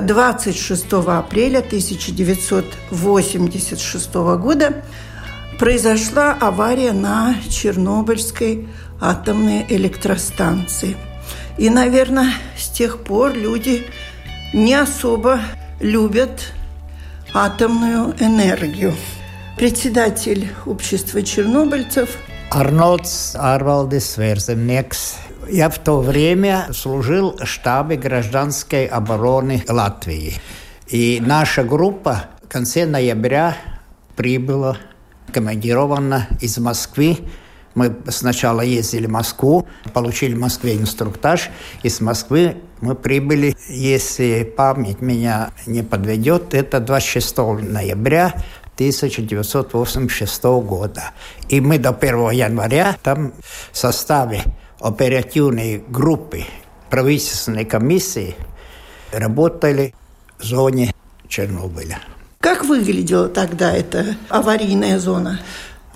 26 0.00 0.92
апреля 0.92 1.60
1986 1.60 4.14
года 4.14 4.82
произошла 5.58 6.36
авария 6.38 6.92
на 6.92 7.34
Чернобыльской 7.48 8.68
атомной 9.00 9.64
электростанции. 9.68 10.98
И, 11.56 11.70
наверное, 11.70 12.34
с 12.58 12.68
тех 12.68 13.02
пор 13.02 13.32
люди 13.32 13.86
не 14.52 14.74
особо 14.74 15.40
любят 15.80 16.52
атомную 17.32 18.14
энергию. 18.20 18.94
Председатель 19.56 20.52
общества 20.66 21.22
чернобыльцев 21.22 22.18
Арнольдс 22.50 23.34
Арвалдис 23.34 24.16
Верземнекс 24.16 25.16
я 25.50 25.68
в 25.68 25.78
то 25.78 26.00
время 26.00 26.68
служил 26.72 27.36
в 27.36 27.46
штабе 27.46 27.96
гражданской 27.96 28.86
обороны 28.86 29.64
Латвии. 29.68 30.34
И 30.88 31.22
наша 31.24 31.64
группа 31.64 32.26
в 32.42 32.48
конце 32.48 32.86
ноября 32.86 33.56
прибыла, 34.16 34.78
командирована 35.32 36.26
из 36.40 36.58
Москвы. 36.58 37.18
Мы 37.74 37.94
сначала 38.08 38.62
ездили 38.62 39.06
в 39.06 39.10
Москву, 39.10 39.66
получили 39.92 40.34
в 40.34 40.40
Москве 40.40 40.76
инструктаж. 40.76 41.50
Из 41.82 42.00
Москвы 42.00 42.56
мы 42.80 42.94
прибыли, 42.94 43.56
если 43.68 44.42
память 44.44 45.00
меня 45.00 45.50
не 45.66 45.82
подведет, 45.82 46.54
это 46.54 46.80
26 46.80 47.36
ноября 47.36 48.34
1986 48.74 50.44
года. 50.44 51.10
И 51.48 51.60
мы 51.60 51.78
до 51.78 51.90
1 51.90 52.30
января 52.30 52.96
там 53.02 53.32
в 53.72 53.76
составе 53.76 54.44
оперативные 54.80 55.78
группы 55.78 56.44
правительственной 56.90 57.64
комиссии 57.64 58.34
работали 59.12 59.94
в 60.38 60.44
зоне 60.44 60.94
Чернобыля. 61.28 61.98
Как 62.40 62.64
выглядела 62.64 63.28
тогда 63.28 63.72
эта 63.72 64.16
аварийная 64.28 64.98
зона? 64.98 65.40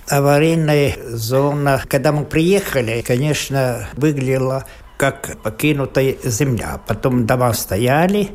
Аварийная 0.09 0.97
зона, 1.09 1.81
когда 1.87 2.11
мы 2.11 2.25
приехали, 2.25 3.01
конечно, 3.01 3.87
выглядела 3.95 4.65
как 4.97 5.41
покинутая 5.41 6.15
земля. 6.23 6.79
Потом 6.85 7.25
дома 7.25 7.53
стояли, 7.53 8.31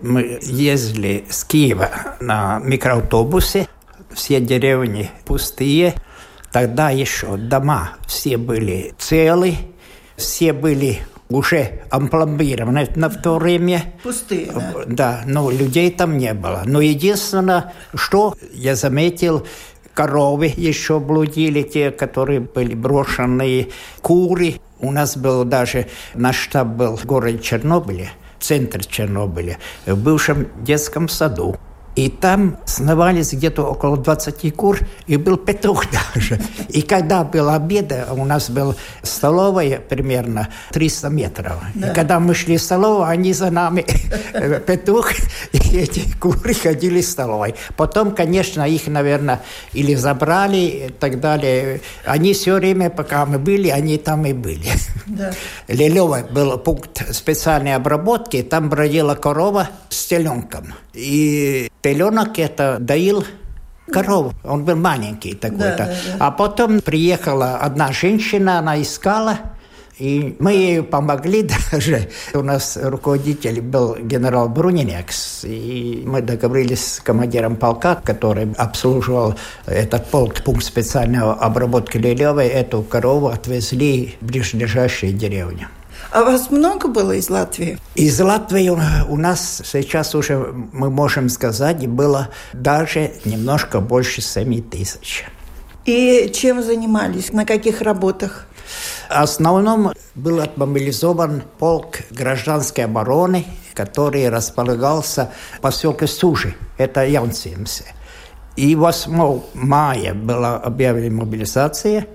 мы 0.00 0.38
ездили 0.42 1.24
с 1.30 1.44
Киева 1.44 1.90
на 2.20 2.58
микроавтобусе, 2.58 3.68
все 4.12 4.40
деревни 4.40 5.10
пустые. 5.24 5.94
Тогда 6.50 6.90
еще 6.90 7.36
дома 7.36 7.92
все 8.06 8.36
были 8.36 8.94
целы, 8.98 9.56
все 10.16 10.52
были 10.52 11.00
уже 11.28 11.80
ампломбированы 11.90 12.88
на 12.94 13.08
то 13.10 13.38
время. 13.38 13.94
Пустые, 14.02 14.50
да? 14.52 14.72
Да, 14.86 15.22
но 15.26 15.50
людей 15.50 15.90
там 15.90 16.18
не 16.18 16.34
было. 16.34 16.62
Но 16.66 16.80
единственное, 16.80 17.72
что 17.94 18.36
я 18.52 18.76
заметил, 18.76 19.46
коровы 19.94 20.52
еще 20.54 21.00
блудили, 21.00 21.62
те, 21.62 21.90
которые 21.90 22.40
были 22.40 22.74
брошенные, 22.74 23.68
куры. 24.00 24.60
У 24.80 24.90
нас 24.90 25.16
был 25.16 25.44
даже, 25.44 25.86
наш 26.14 26.36
штаб 26.36 26.68
был 26.68 26.96
в 26.96 27.06
городе 27.06 27.38
Чернобыле, 27.38 28.10
центр 28.40 28.84
Чернобыля, 28.84 29.58
в 29.86 29.96
бывшем 29.96 30.48
детском 30.62 31.08
саду. 31.08 31.56
И 31.94 32.08
там 32.08 32.58
сновались 32.64 33.32
где-то 33.32 33.64
около 33.64 33.96
20 33.96 34.54
кур, 34.56 34.78
и 35.06 35.16
был 35.16 35.36
петух 35.36 35.84
даже. 36.14 36.40
И 36.68 36.82
когда 36.82 37.24
был 37.24 37.50
обед, 37.50 37.92
у 38.10 38.24
нас 38.24 38.50
была 38.50 38.74
столовая 39.02 39.78
примерно 39.78 40.48
300 40.72 41.08
метров. 41.10 41.54
Да. 41.74 41.90
И 41.90 41.94
когда 41.94 42.18
мы 42.18 42.34
шли 42.34 42.56
в 42.56 42.62
столовую, 42.62 43.04
они 43.04 43.32
за 43.32 43.50
нами, 43.50 43.84
петух 44.66 45.12
и 45.52 45.58
эти 45.76 46.02
куры 46.18 46.54
ходили 46.54 47.00
в 47.00 47.06
столовой. 47.06 47.54
Потом, 47.76 48.14
конечно, 48.14 48.68
их, 48.68 48.86
наверное, 48.86 49.40
или 49.72 49.94
забрали 49.94 50.56
и 50.56 50.88
так 50.88 51.20
далее. 51.20 51.80
Они 52.04 52.32
все 52.32 52.54
время, 52.54 52.90
пока 52.90 53.26
мы 53.26 53.38
были, 53.38 53.68
они 53.68 53.98
там 53.98 54.24
и 54.26 54.32
были. 54.32 54.68
Да. 55.06 55.32
Лилево 55.68 56.26
был 56.30 56.58
пункт 56.58 57.14
специальной 57.14 57.74
обработки, 57.74 58.42
там 58.42 58.68
бродила 58.70 59.14
корова 59.14 59.68
с 59.88 60.06
теленком. 60.06 60.74
И 60.94 61.70
Теленок 61.82 62.38
это 62.38 62.78
доил 62.80 63.24
корову. 63.90 64.32
Он 64.44 64.64
был 64.64 64.76
маленький 64.76 65.34
такой-то. 65.34 65.76
Да, 65.76 65.86
да, 65.86 65.94
да. 66.18 66.26
А 66.26 66.30
потом 66.30 66.80
приехала 66.80 67.56
одна 67.56 67.92
женщина, 67.92 68.58
она 68.58 68.80
искала, 68.80 69.38
и 69.98 70.36
мы 70.38 70.52
ей 70.52 70.82
помогли 70.82 71.42
даже. 71.72 72.08
У 72.34 72.42
нас 72.42 72.78
руководитель 72.80 73.60
был 73.60 73.96
генерал 73.96 74.48
Брунинекс, 74.48 75.44
и 75.44 76.02
мы 76.06 76.22
договорились 76.22 76.94
с 76.94 77.00
командиром 77.00 77.56
полка, 77.56 77.94
который 77.96 78.52
обслуживал 78.56 79.34
этот 79.66 80.06
полк, 80.10 80.42
пункт 80.42 80.64
специальной 80.64 81.20
обработки 81.20 81.98
Лилевой, 81.98 82.48
эту 82.48 82.82
корову 82.82 83.28
отвезли 83.28 84.16
в 84.20 84.26
ближайшие 84.26 85.12
деревни. 85.12 85.68
А 86.12 86.24
вас 86.24 86.50
много 86.50 86.88
было 86.88 87.12
из 87.12 87.30
Латвии? 87.30 87.78
Из 87.94 88.20
Латвии 88.20 88.68
у 88.68 89.16
нас 89.16 89.62
сейчас 89.64 90.14
уже, 90.14 90.36
мы 90.36 90.90
можем 90.90 91.30
сказать, 91.30 91.86
было 91.86 92.28
даже 92.52 93.12
немножко 93.24 93.80
больше 93.80 94.20
7 94.20 94.60
тысяч. 94.68 95.24
И 95.86 96.30
чем 96.34 96.62
занимались? 96.62 97.32
На 97.32 97.46
каких 97.46 97.80
работах? 97.80 98.46
В 99.08 99.22
основном 99.22 99.92
был 100.14 100.40
отмобилизован 100.40 101.44
полк 101.58 102.00
гражданской 102.10 102.84
обороны, 102.84 103.46
который 103.72 104.28
располагался 104.28 105.30
в 105.56 105.60
поселке 105.60 106.06
Сужи, 106.06 106.54
это 106.76 107.06
Яунсимсе. 107.06 107.84
И 108.56 108.76
8 108.76 109.40
мая 109.54 110.12
была 110.12 110.56
объявлена 110.58 111.22
мобилизация, 111.22 112.06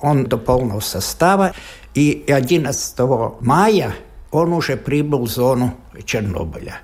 он 0.00 0.24
до 0.24 0.38
полного 0.38 0.80
состава, 0.80 1.52
и 1.94 2.24
11 2.28 2.98
мая 3.40 3.94
он 4.30 4.52
уже 4.52 4.76
прибыл 4.76 5.26
в 5.26 5.30
зону 5.30 5.74
Чернобыля. 6.04 6.80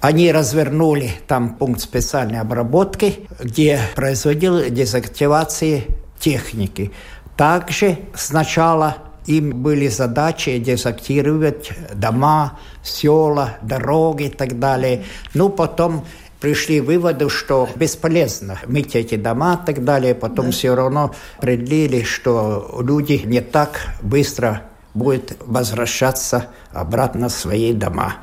Они 0.00 0.32
развернули 0.32 1.12
там 1.28 1.54
пункт 1.54 1.80
специальной 1.80 2.40
обработки, 2.40 3.20
где 3.40 3.80
производили 3.94 4.68
дезактивации 4.68 5.84
техники. 6.18 6.92
Также 7.36 7.98
сначала 8.14 8.96
им 9.26 9.62
были 9.62 9.86
задачи 9.88 10.58
дезактивировать 10.58 11.70
дома, 11.94 12.58
села, 12.82 13.58
дороги 13.62 14.24
и 14.24 14.28
так 14.28 14.58
далее. 14.58 15.04
Ну, 15.34 15.48
потом 15.48 16.04
пришли 16.42 16.80
к 16.80 16.84
выводу, 16.84 17.30
что 17.30 17.68
бесполезно 17.76 18.58
мыть 18.66 18.96
эти 18.96 19.14
дома 19.14 19.60
и 19.62 19.66
так 19.66 19.84
далее. 19.84 20.14
Потом 20.14 20.46
да. 20.46 20.52
все 20.52 20.74
равно 20.74 21.14
определили, 21.38 22.02
что 22.02 22.80
люди 22.84 23.22
не 23.24 23.40
так 23.40 23.80
быстро 24.02 24.62
будут 24.92 25.36
возвращаться 25.46 26.48
обратно 26.72 27.28
в 27.28 27.32
свои 27.32 27.72
дома. 27.72 28.16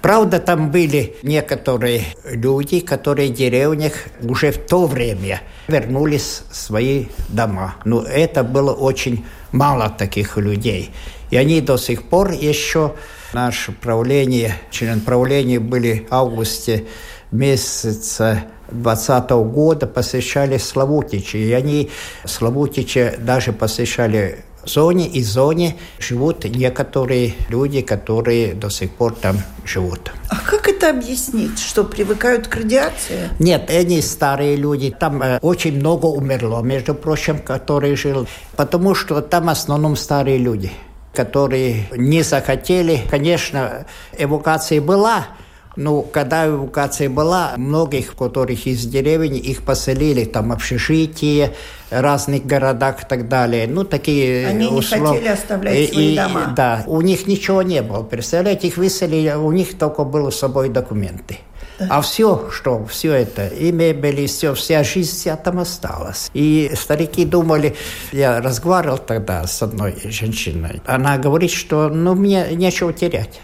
Правда, 0.00 0.40
там 0.40 0.70
были 0.70 1.16
некоторые 1.22 2.04
люди, 2.24 2.80
которые 2.80 3.30
в 3.30 3.34
деревнях 3.34 3.92
уже 4.22 4.52
в 4.52 4.58
то 4.58 4.86
время 4.86 5.42
вернулись 5.68 6.42
в 6.50 6.56
свои 6.56 7.06
дома. 7.28 7.74
Но 7.84 8.02
это 8.02 8.42
было 8.42 8.72
очень 8.72 9.26
мало 9.52 9.90
таких 9.90 10.38
людей. 10.38 10.90
И 11.30 11.36
они 11.36 11.60
до 11.60 11.76
сих 11.76 12.04
пор 12.04 12.30
еще, 12.30 12.94
наше 13.34 13.72
правление, 13.72 14.54
член 14.70 15.00
правления 15.00 15.60
были 15.60 16.06
в 16.08 16.14
августе 16.14 16.86
месяца 17.30 18.44
2020 18.70 19.30
года 19.30 19.86
посещали 19.86 20.58
Славутичи. 20.58 21.36
И 21.36 21.52
они, 21.52 21.90
Славутичи, 22.24 23.14
даже 23.18 23.52
посещали 23.52 24.44
зоне 24.64 25.08
и 25.08 25.22
зоне 25.22 25.76
живут 25.98 26.44
некоторые 26.44 27.34
люди, 27.48 27.80
которые 27.80 28.54
до 28.54 28.68
сих 28.68 28.90
пор 28.92 29.14
там 29.14 29.38
живут. 29.64 30.12
А 30.28 30.36
как 30.36 30.68
это 30.68 30.90
объяснить, 30.90 31.58
что 31.58 31.84
привыкают 31.84 32.48
к 32.48 32.56
радиации? 32.56 33.30
Нет, 33.38 33.70
они 33.70 34.02
старые 34.02 34.56
люди. 34.56 34.94
Там 34.98 35.22
э, 35.22 35.38
очень 35.40 35.76
много 35.76 36.06
умерло, 36.06 36.62
между 36.62 36.94
прочим, 36.94 37.38
которые 37.38 37.96
жили. 37.96 38.26
Потому 38.56 38.94
что 38.94 39.20
там 39.20 39.46
в 39.46 39.50
основном 39.50 39.96
старые 39.96 40.38
люди, 40.38 40.70
которые 41.14 41.88
не 41.96 42.22
захотели. 42.22 43.00
Конечно, 43.10 43.86
эвакуация 44.18 44.80
была, 44.80 45.26
ну, 45.80 46.02
когда 46.02 46.46
эвакуация 46.46 47.08
была, 47.08 47.54
многих, 47.56 48.14
которых 48.14 48.66
из 48.66 48.84
деревень, 48.84 49.36
их 49.36 49.62
поселили 49.62 50.24
там 50.24 50.52
общежитие, 50.52 51.54
разных 51.88 52.44
городах 52.44 53.02
и 53.02 53.06
так 53.06 53.28
далее. 53.28 53.66
Ну, 53.66 53.84
такие 53.84 54.46
Они 54.46 54.66
услов... 54.66 55.00
не 55.00 55.06
хотели 55.06 55.28
оставлять 55.28 55.92
свои 55.92 56.12
и, 56.12 56.16
дома. 56.16 56.52
Да, 56.54 56.84
у 56.86 57.00
них 57.00 57.26
ничего 57.26 57.62
не 57.62 57.80
было. 57.80 58.02
Представляете, 58.02 58.68
их 58.68 58.76
выселили, 58.76 59.32
у 59.32 59.50
них 59.52 59.78
только 59.78 60.04
было 60.04 60.28
с 60.28 60.38
собой 60.38 60.68
документы. 60.68 61.38
А 61.88 62.02
все, 62.02 62.50
что, 62.52 62.84
все 62.84 63.14
это, 63.14 63.46
и 63.46 63.72
мебель, 63.72 64.20
и 64.20 64.26
все, 64.26 64.52
вся 64.52 64.84
жизнь 64.84 65.12
вся 65.12 65.36
там 65.36 65.60
осталась. 65.60 66.30
И 66.34 66.70
старики 66.74 67.24
думали, 67.24 67.74
я 68.12 68.42
разговаривал 68.42 68.98
тогда 68.98 69.46
с 69.46 69.62
одной 69.62 69.94
женщиной, 70.04 70.82
она 70.84 71.16
говорит, 71.16 71.50
что 71.50 71.88
ну 71.88 72.14
мне 72.14 72.48
нечего 72.52 72.92
терять. 72.92 73.40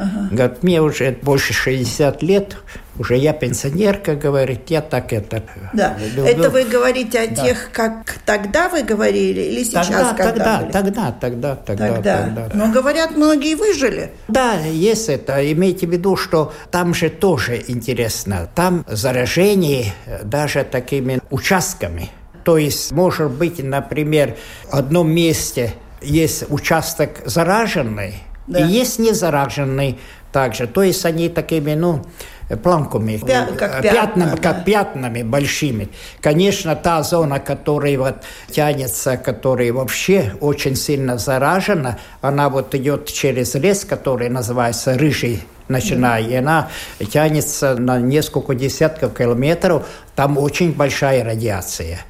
Ага. 0.00 0.28
Говорит, 0.30 0.62
мне 0.62 0.80
уже 0.80 1.16
больше 1.22 1.52
60 1.52 2.22
лет, 2.22 2.56
уже 2.98 3.16
я 3.16 3.32
пенсионерка, 3.32 4.14
говорит, 4.14 4.70
я 4.70 4.80
так 4.80 5.12
это... 5.12 5.42
Да, 5.74 5.96
люблю. 5.98 6.24
это 6.24 6.48
вы 6.48 6.64
говорите 6.64 7.20
о 7.20 7.28
да. 7.28 7.44
тех, 7.44 7.70
как 7.72 8.16
тогда 8.24 8.68
вы 8.70 8.82
говорили, 8.82 9.40
или 9.40 9.64
сейчас, 9.64 9.88
тогда, 9.88 10.14
когда 10.14 10.58
тогда, 10.60 10.70
тогда, 10.70 11.12
тогда, 11.12 11.56
тогда, 11.56 11.86
тогда, 11.94 12.22
тогда. 12.24 12.48
Но, 12.54 12.72
говорят, 12.72 13.16
многие 13.16 13.54
выжили. 13.56 14.12
Да, 14.28 14.54
есть 14.54 15.08
это. 15.10 15.52
Имейте 15.52 15.86
в 15.86 15.90
виду, 15.90 16.16
что 16.16 16.52
там 16.70 16.94
же 16.94 17.10
тоже 17.10 17.62
интересно. 17.68 18.48
Там 18.54 18.84
заражение 18.88 19.92
даже 20.22 20.64
такими 20.64 21.20
участками. 21.30 22.10
То 22.44 22.56
есть, 22.56 22.90
может 22.92 23.30
быть, 23.32 23.62
например, 23.62 24.36
в 24.70 24.74
одном 24.74 25.10
месте 25.10 25.74
есть 26.00 26.44
участок 26.48 27.20
зараженный, 27.26 28.14
да. 28.50 28.60
И 28.60 28.68
есть 28.68 28.98
незараженный 28.98 29.98
также. 30.32 30.66
То 30.66 30.82
есть 30.82 31.04
они 31.04 31.28
такими, 31.28 31.74
ну, 31.74 32.04
планками, 32.62 33.16
Пя 33.24 33.46
как 33.56 33.82
пятнами, 33.82 33.94
пятна, 33.94 34.36
как 34.36 34.56
да. 34.58 34.62
пятнами 34.62 35.22
большими. 35.22 35.88
Конечно, 36.20 36.74
та 36.76 37.02
зона, 37.02 37.38
которая 37.38 37.96
вот 37.98 38.16
тянется, 38.50 39.16
которая 39.16 39.72
вообще 39.72 40.34
очень 40.40 40.76
сильно 40.76 41.16
заражена, 41.16 41.98
она 42.20 42.48
вот 42.48 42.74
идет 42.74 43.06
через 43.06 43.54
лес, 43.54 43.84
который 43.84 44.28
называется 44.28 44.98
Рыжий 44.98 45.42
начиная, 45.68 46.22
и 46.22 46.34
она 46.34 46.68
тянется 47.12 47.76
на 47.76 47.98
несколько 48.00 48.56
десятков 48.56 49.16
километров, 49.16 49.86
там 50.16 50.36
очень 50.36 50.72
большая 50.72 51.22
радиация. 51.22 52.00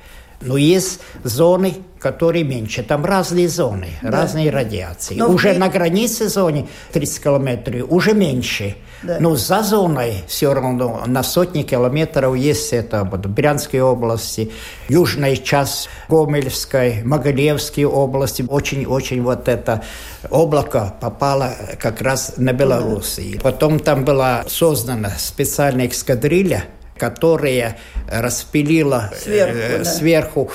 Но 0.40 0.56
есть 0.56 1.00
зоны, 1.22 1.74
которые 1.98 2.44
меньше. 2.44 2.82
Там 2.82 3.04
разные 3.04 3.48
зоны, 3.48 3.88
да. 4.02 4.10
разные 4.10 4.50
радиации. 4.50 5.14
Но 5.14 5.28
уже 5.28 5.50
при... 5.50 5.58
на 5.58 5.68
границе 5.68 6.28
зоны 6.28 6.66
30 6.92 7.22
километров 7.22 7.86
уже 7.90 8.14
меньше. 8.14 8.76
Да. 9.02 9.18
Но 9.20 9.34
за 9.34 9.62
зоной 9.62 10.24
все 10.26 10.52
равно 10.52 11.02
на 11.06 11.22
сотни 11.22 11.62
километров 11.62 12.36
есть 12.36 12.72
это 12.72 13.04
вот, 13.04 13.24
в 13.24 13.30
Брянской 13.30 13.80
области, 13.80 14.50
южная 14.88 15.36
часть 15.36 15.88
Гомельской, 16.08 17.02
Могилевской 17.02 17.84
области. 17.84 18.44
Очень-очень 18.46 19.22
вот 19.22 19.48
это 19.48 19.82
облако 20.30 20.94
попало 21.00 21.54
как 21.78 22.00
раз 22.02 22.34
на 22.36 22.52
Белоруссию. 22.52 23.36
Да. 23.36 23.42
Потом 23.42 23.78
там 23.78 24.04
была 24.04 24.44
создана 24.48 25.10
специальная 25.18 25.88
эскадрилья, 25.88 26.64
которая 27.00 27.78
распилила 28.06 29.10
сверху, 29.18 29.58
э, 29.58 29.78
да. 29.78 29.84
сверху 29.84 30.50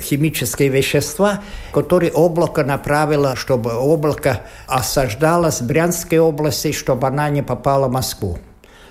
химические 0.00 0.70
вещества, 0.70 1.42
которые 1.70 2.10
облако 2.12 2.64
направило, 2.64 3.36
чтобы 3.36 3.74
облако 3.74 4.40
осаждалось 4.66 5.60
в 5.60 5.66
Брянской 5.66 6.18
области, 6.18 6.72
чтобы 6.72 7.06
она 7.06 7.28
не 7.28 7.42
попала 7.42 7.88
в 7.88 7.92
Москву. 7.92 8.38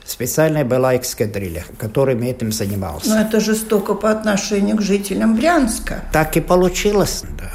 Специальная 0.06 0.64
была 0.64 0.96
эскадрилья, 0.96 1.66
которым 1.80 2.22
этим 2.22 2.52
занимался. 2.52 3.10
Но 3.10 3.22
это 3.22 3.40
жестоко 3.40 3.96
по 3.96 4.12
отношению 4.12 4.78
к 4.78 4.82
жителям 4.82 5.36
Брянска. 5.36 6.04
Так 6.12 6.38
и 6.38 6.42
получилось, 6.42 7.24
да. 7.38 7.50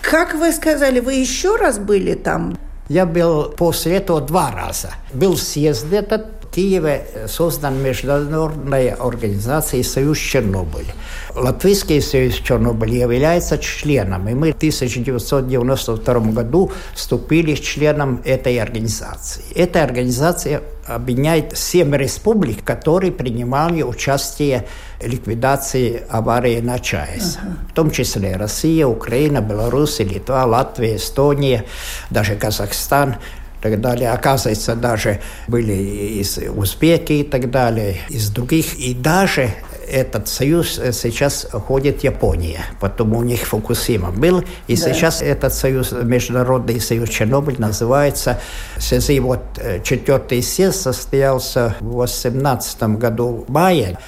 Как 0.00 0.34
вы 0.34 0.52
сказали, 0.52 1.00
вы 1.00 1.14
еще 1.14 1.56
раз 1.56 1.78
были 1.78 2.14
там? 2.14 2.56
Я 2.88 3.06
был 3.06 3.50
после 3.56 3.96
этого 3.96 4.20
два 4.20 4.52
раза. 4.52 4.90
Был 5.12 5.36
съезд 5.36 5.92
этот, 5.92 6.26
Киеве 6.52 7.06
создан 7.28 7.82
международная 7.82 8.94
организация 8.94 9.82
«Союз 9.82 10.18
Чернобыль». 10.18 10.92
Латвийский 11.34 12.02
союз 12.02 12.34
Чернобыль 12.34 12.94
является 12.94 13.56
членом, 13.56 14.28
и 14.28 14.34
мы 14.34 14.52
в 14.52 14.56
1992 14.56 16.14
году 16.32 16.70
вступили 16.94 17.54
членом 17.54 18.20
этой 18.24 18.60
организации. 18.60 19.42
Эта 19.54 19.82
организация 19.82 20.60
объединяет 20.86 21.56
семь 21.56 21.96
республик, 21.96 22.64
которые 22.64 23.12
принимали 23.12 23.82
участие 23.82 24.66
в 25.00 25.06
ликвидации 25.06 26.02
аварии 26.10 26.60
на 26.60 26.78
ЧАЭС. 26.78 27.38
Ага. 27.40 27.56
В 27.70 27.72
том 27.72 27.90
числе 27.90 28.36
Россия, 28.36 28.86
Украина, 28.86 29.40
Беларусь, 29.40 30.00
Литва, 30.00 30.44
Латвия, 30.44 30.96
Эстония, 30.96 31.64
даже 32.10 32.34
Казахстан– 32.36 33.16
так 33.62 33.80
далее. 33.80 34.10
Оказывается, 34.10 34.74
даже 34.74 35.20
были 35.48 35.72
из 35.72 36.38
узбеки 36.38 37.12
и 37.12 37.22
так 37.22 37.50
далее, 37.50 37.98
из 38.10 38.28
других. 38.30 38.74
И 38.74 38.92
даже 38.92 39.54
этот 39.88 40.28
союз 40.28 40.80
сейчас 40.92 41.46
ходит 41.50 42.02
Япония, 42.04 42.64
потом 42.80 43.14
у 43.14 43.22
них 43.22 43.46
Фукусима 43.46 44.10
был, 44.10 44.42
и 44.66 44.76
да. 44.76 44.82
сейчас 44.82 45.22
этот 45.22 45.52
союз, 45.52 45.92
Международный 45.92 46.80
союз 46.80 47.10
Чернобыль 47.10 47.56
называется, 47.58 48.40
связи 48.78 49.20
вот 49.20 49.42
четвертый 49.84 50.42
съезд 50.42 50.80
состоялся 50.80 51.76
в 51.80 51.92
18 51.96 52.82
году 52.98 53.44
в 53.46 53.50
мае, 53.50 53.98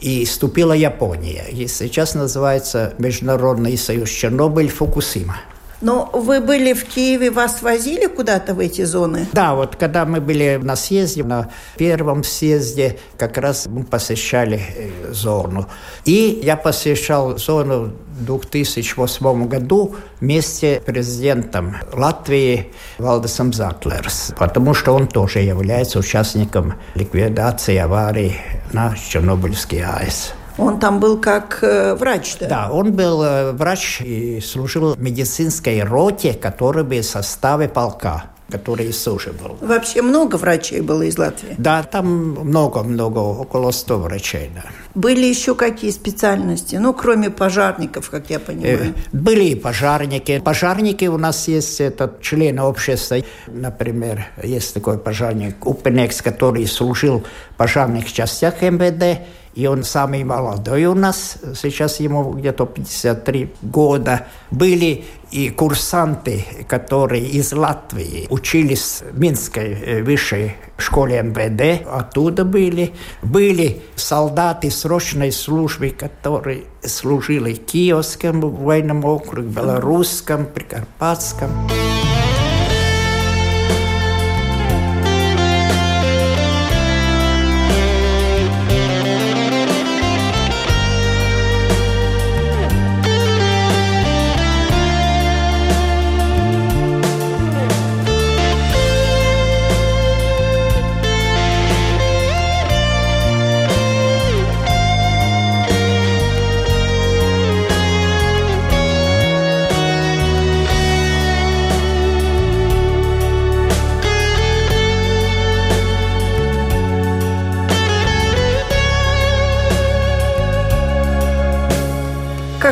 и 0.00 0.24
вступила 0.24 0.72
Япония. 0.72 1.44
И 1.50 1.66
сейчас 1.66 2.14
называется 2.14 2.94
Международный 2.98 3.76
союз 3.76 4.10
Чернобыль 4.10 4.68
Фукусима. 4.68 5.38
Но 5.80 6.10
вы 6.12 6.40
были 6.40 6.72
в 6.72 6.84
Киеве, 6.84 7.30
вас 7.30 7.62
возили 7.62 8.06
куда-то 8.06 8.54
в 8.54 8.58
эти 8.58 8.84
зоны? 8.84 9.28
Да, 9.32 9.54
вот 9.54 9.76
когда 9.76 10.04
мы 10.04 10.20
были 10.20 10.58
на 10.60 10.74
съезде, 10.76 11.22
на 11.22 11.50
первом 11.76 12.24
съезде, 12.24 12.98
как 13.16 13.38
раз 13.38 13.66
мы 13.66 13.84
посещали 13.84 14.60
э, 14.60 15.12
зону. 15.12 15.68
И 16.04 16.40
я 16.42 16.56
посещал 16.56 17.38
зону 17.38 17.92
в 18.18 18.24
2008 18.24 19.46
году 19.46 19.94
вместе 20.20 20.80
с 20.80 20.84
президентом 20.84 21.76
Латвии 21.92 22.72
Валдесом 22.98 23.52
Затлерс, 23.52 24.32
потому 24.36 24.74
что 24.74 24.92
он 24.92 25.06
тоже 25.06 25.40
является 25.40 26.00
участником 26.00 26.74
ликвидации 26.94 27.76
аварии 27.76 28.36
на 28.72 28.96
Чернобыльской 28.96 29.82
АЭС. 29.82 30.34
Он 30.58 30.80
там 30.80 30.98
был 30.98 31.18
как 31.18 31.60
э, 31.62 31.94
врач, 31.94 32.36
да? 32.40 32.48
Да, 32.48 32.70
он 32.70 32.92
был 32.92 33.22
э, 33.22 33.52
врач 33.52 34.00
и 34.00 34.40
служил 34.40 34.94
в 34.94 35.00
медицинской 35.00 35.82
роте, 35.82 36.34
который 36.34 36.82
был 36.82 37.00
в 37.00 37.04
составе 37.04 37.68
полка 37.68 38.24
который 38.50 38.92
служил. 38.92 39.34
Вообще 39.60 40.02
много 40.02 40.36
врачей 40.36 40.80
было 40.80 41.02
из 41.02 41.18
Латвии? 41.18 41.54
Да, 41.58 41.82
там 41.82 42.30
много-много, 42.30 43.18
около 43.18 43.70
100 43.70 43.98
врачей, 43.98 44.50
да. 44.54 44.64
Были 44.94 45.26
еще 45.26 45.54
какие 45.54 45.90
специальности? 45.90 46.76
Ну, 46.76 46.94
кроме 46.94 47.30
пожарников, 47.30 48.08
как 48.08 48.30
я 48.30 48.40
понимаю. 48.40 48.94
Э, 48.96 49.16
были 49.16 49.54
пожарники. 49.54 50.40
Пожарники 50.40 51.04
у 51.04 51.18
нас 51.18 51.46
есть, 51.48 51.80
это 51.80 52.14
члены 52.22 52.62
общества. 52.62 53.18
Например, 53.48 54.26
есть 54.42 54.72
такой 54.72 54.98
пожарник 54.98 55.66
Упенекс, 55.66 56.22
который 56.22 56.66
служил 56.66 57.24
в 57.50 57.56
пожарных 57.56 58.10
частях 58.10 58.62
МВД, 58.62 59.20
и 59.58 59.66
он 59.66 59.82
самый 59.82 60.22
молодой 60.22 60.84
у 60.84 60.94
нас, 60.94 61.36
сейчас 61.56 61.98
ему 61.98 62.30
где-то 62.30 62.64
53 62.64 63.54
года. 63.62 64.28
Были 64.52 65.04
и 65.32 65.50
курсанты, 65.50 66.44
которые 66.68 67.26
из 67.26 67.52
Латвии 67.52 68.28
учились 68.30 69.02
в 69.10 69.18
Минской 69.18 69.72
э, 69.72 70.02
высшей 70.04 70.54
школе 70.76 71.20
МВД, 71.24 71.84
оттуда 71.90 72.44
были. 72.44 72.94
Были 73.20 73.82
солдаты 73.96 74.70
срочной 74.70 75.32
службы, 75.32 75.90
которые 75.90 76.62
служили 76.84 77.54
Киевском 77.54 78.40
военном 78.40 79.04
округе, 79.04 79.48
Белорусском, 79.48 80.46
Прикарпатском. 80.46 81.50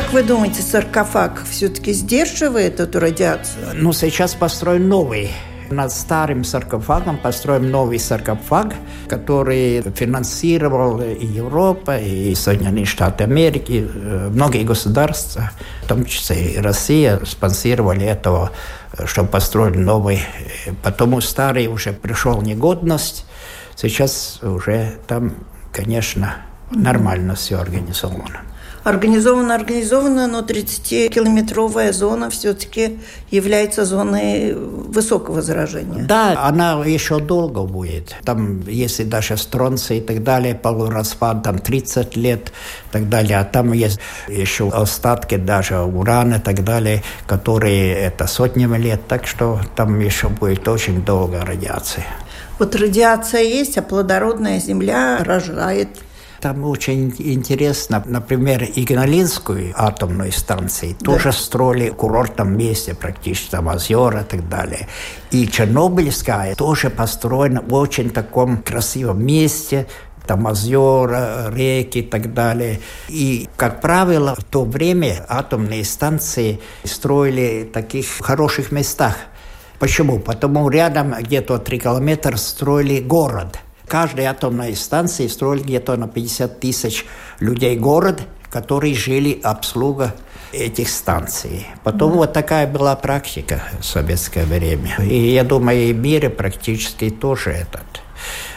Как 0.01 0.13
вы 0.13 0.21
думаете, 0.21 0.61
саркофаг 0.61 1.43
все-таки 1.49 1.91
сдерживает 1.91 2.79
эту 2.79 2.99
радиацию? 2.99 3.69
Ну, 3.73 3.93
сейчас 3.93 4.35
построен 4.35 4.87
новый 4.87 5.31
над 5.71 5.91
старым 5.91 6.43
саркофагом 6.43 7.17
построим 7.17 7.71
новый 7.71 7.97
саркофаг, 7.97 8.75
который 9.09 9.81
финансировал 9.95 11.01
и 11.01 11.25
Европа, 11.25 11.97
и 11.97 12.35
Соединенные 12.35 12.85
Штаты 12.85 13.23
Америки, 13.23 13.89
э, 13.91 14.29
многие 14.31 14.63
государства, 14.63 15.49
в 15.81 15.87
том 15.87 16.05
числе 16.05 16.53
и 16.53 16.57
Россия, 16.59 17.19
спонсировали 17.25 18.05
этого, 18.05 18.51
чтобы 19.05 19.29
построили 19.29 19.79
новый. 19.79 20.21
Потом 20.83 21.19
старый 21.21 21.65
уже 21.65 21.91
пришел 21.91 22.39
негодность, 22.43 23.25
сейчас 23.75 24.43
уже 24.43 24.99
там, 25.07 25.33
конечно, 25.73 26.35
нормально 26.69 27.33
все 27.33 27.59
организовано. 27.59 28.41
Организовано, 28.87 29.53
организовано, 29.53 30.27
но 30.27 30.39
30-километровая 30.39 31.91
зона 31.91 32.29
все-таки 32.29 32.99
является 33.29 33.83
зоной 33.83 34.53
высокого 34.53 35.41
заражения. 35.41 36.03
Да, 36.03 36.41
она 36.41 36.81
еще 36.85 37.19
долго 37.19 37.63
будет. 37.63 38.15
Там, 38.23 38.61
если 38.65 39.03
даже 39.03 39.35
стронцы 39.35 39.97
и 39.97 40.01
так 40.01 40.23
далее, 40.23 40.55
полураспад, 40.55 41.43
там 41.43 41.59
30 41.59 42.15
лет 42.15 42.47
и 42.47 42.93
так 42.93 43.09
далее. 43.09 43.39
А 43.39 43.43
там 43.43 43.73
есть 43.73 43.99
еще 44.29 44.69
остатки 44.69 45.35
даже 45.35 45.81
урана 45.81 46.35
и 46.35 46.39
так 46.39 46.63
далее, 46.63 47.03
которые 47.25 47.93
это 47.93 48.25
сотнями 48.25 48.77
лет. 48.77 49.01
Так 49.09 49.27
что 49.27 49.59
там 49.75 49.99
еще 49.99 50.29
будет 50.29 50.65
очень 50.65 51.03
долго 51.03 51.41
радиация. 51.41 52.05
Вот 52.57 52.73
радиация 52.73 53.41
есть, 53.41 53.77
а 53.77 53.81
плодородная 53.81 54.61
земля 54.61 55.17
рожает 55.25 55.89
там 56.39 56.63
очень 56.65 57.13
интересно, 57.17 58.03
например, 58.05 58.63
Игналинскую 58.63 59.73
атомную 59.75 60.31
станцию 60.31 60.95
да. 60.99 61.05
тоже 61.05 61.31
строили 61.31 61.89
в 61.89 61.95
курортном 61.95 62.55
месте, 62.55 62.93
практически 62.93 63.51
там 63.51 63.67
озера 63.67 64.21
и 64.21 64.23
так 64.23 64.47
далее. 64.47 64.87
И 65.31 65.47
Чернобыльская 65.47 66.55
тоже 66.55 66.89
построена 66.89 67.61
в 67.61 67.73
очень 67.73 68.11
таком 68.11 68.61
красивом 68.61 69.25
месте, 69.25 69.87
там 70.27 70.45
озера, 70.45 71.51
реки 71.51 71.99
и 71.99 72.03
так 72.03 72.33
далее. 72.33 72.81
И, 73.07 73.49
как 73.55 73.81
правило, 73.81 74.35
в 74.35 74.43
то 74.43 74.63
время 74.63 75.25
атомные 75.27 75.83
станции 75.85 76.59
строили 76.83 77.67
в 77.69 77.71
таких 77.71 78.07
хороших 78.19 78.71
местах. 78.71 79.15
Почему? 79.79 80.19
Потому 80.19 80.69
рядом 80.69 81.13
где-то 81.19 81.57
3 81.59 81.79
километра 81.79 82.35
строили 82.35 82.99
город– 82.99 83.59
каждой 83.87 84.25
атомной 84.25 84.75
станции 84.75 85.27
строили 85.27 85.63
где-то 85.63 85.95
на 85.95 86.07
50 86.07 86.59
тысяч 86.59 87.05
людей 87.39 87.77
город, 87.77 88.21
которые 88.49 88.93
жили 88.93 89.39
обслуга 89.43 90.13
этих 90.53 90.89
станций. 90.89 91.67
Потом 91.83 92.13
mm. 92.13 92.15
вот 92.15 92.33
такая 92.33 92.67
была 92.67 92.95
практика 92.95 93.61
в 93.79 93.85
советское 93.85 94.45
время. 94.45 94.97
И 95.03 95.33
я 95.33 95.43
думаю, 95.43 95.79
и 95.79 95.93
в 95.93 95.97
мире 95.97 96.29
практически 96.29 97.09
тоже 97.09 97.51
этот. 97.51 97.83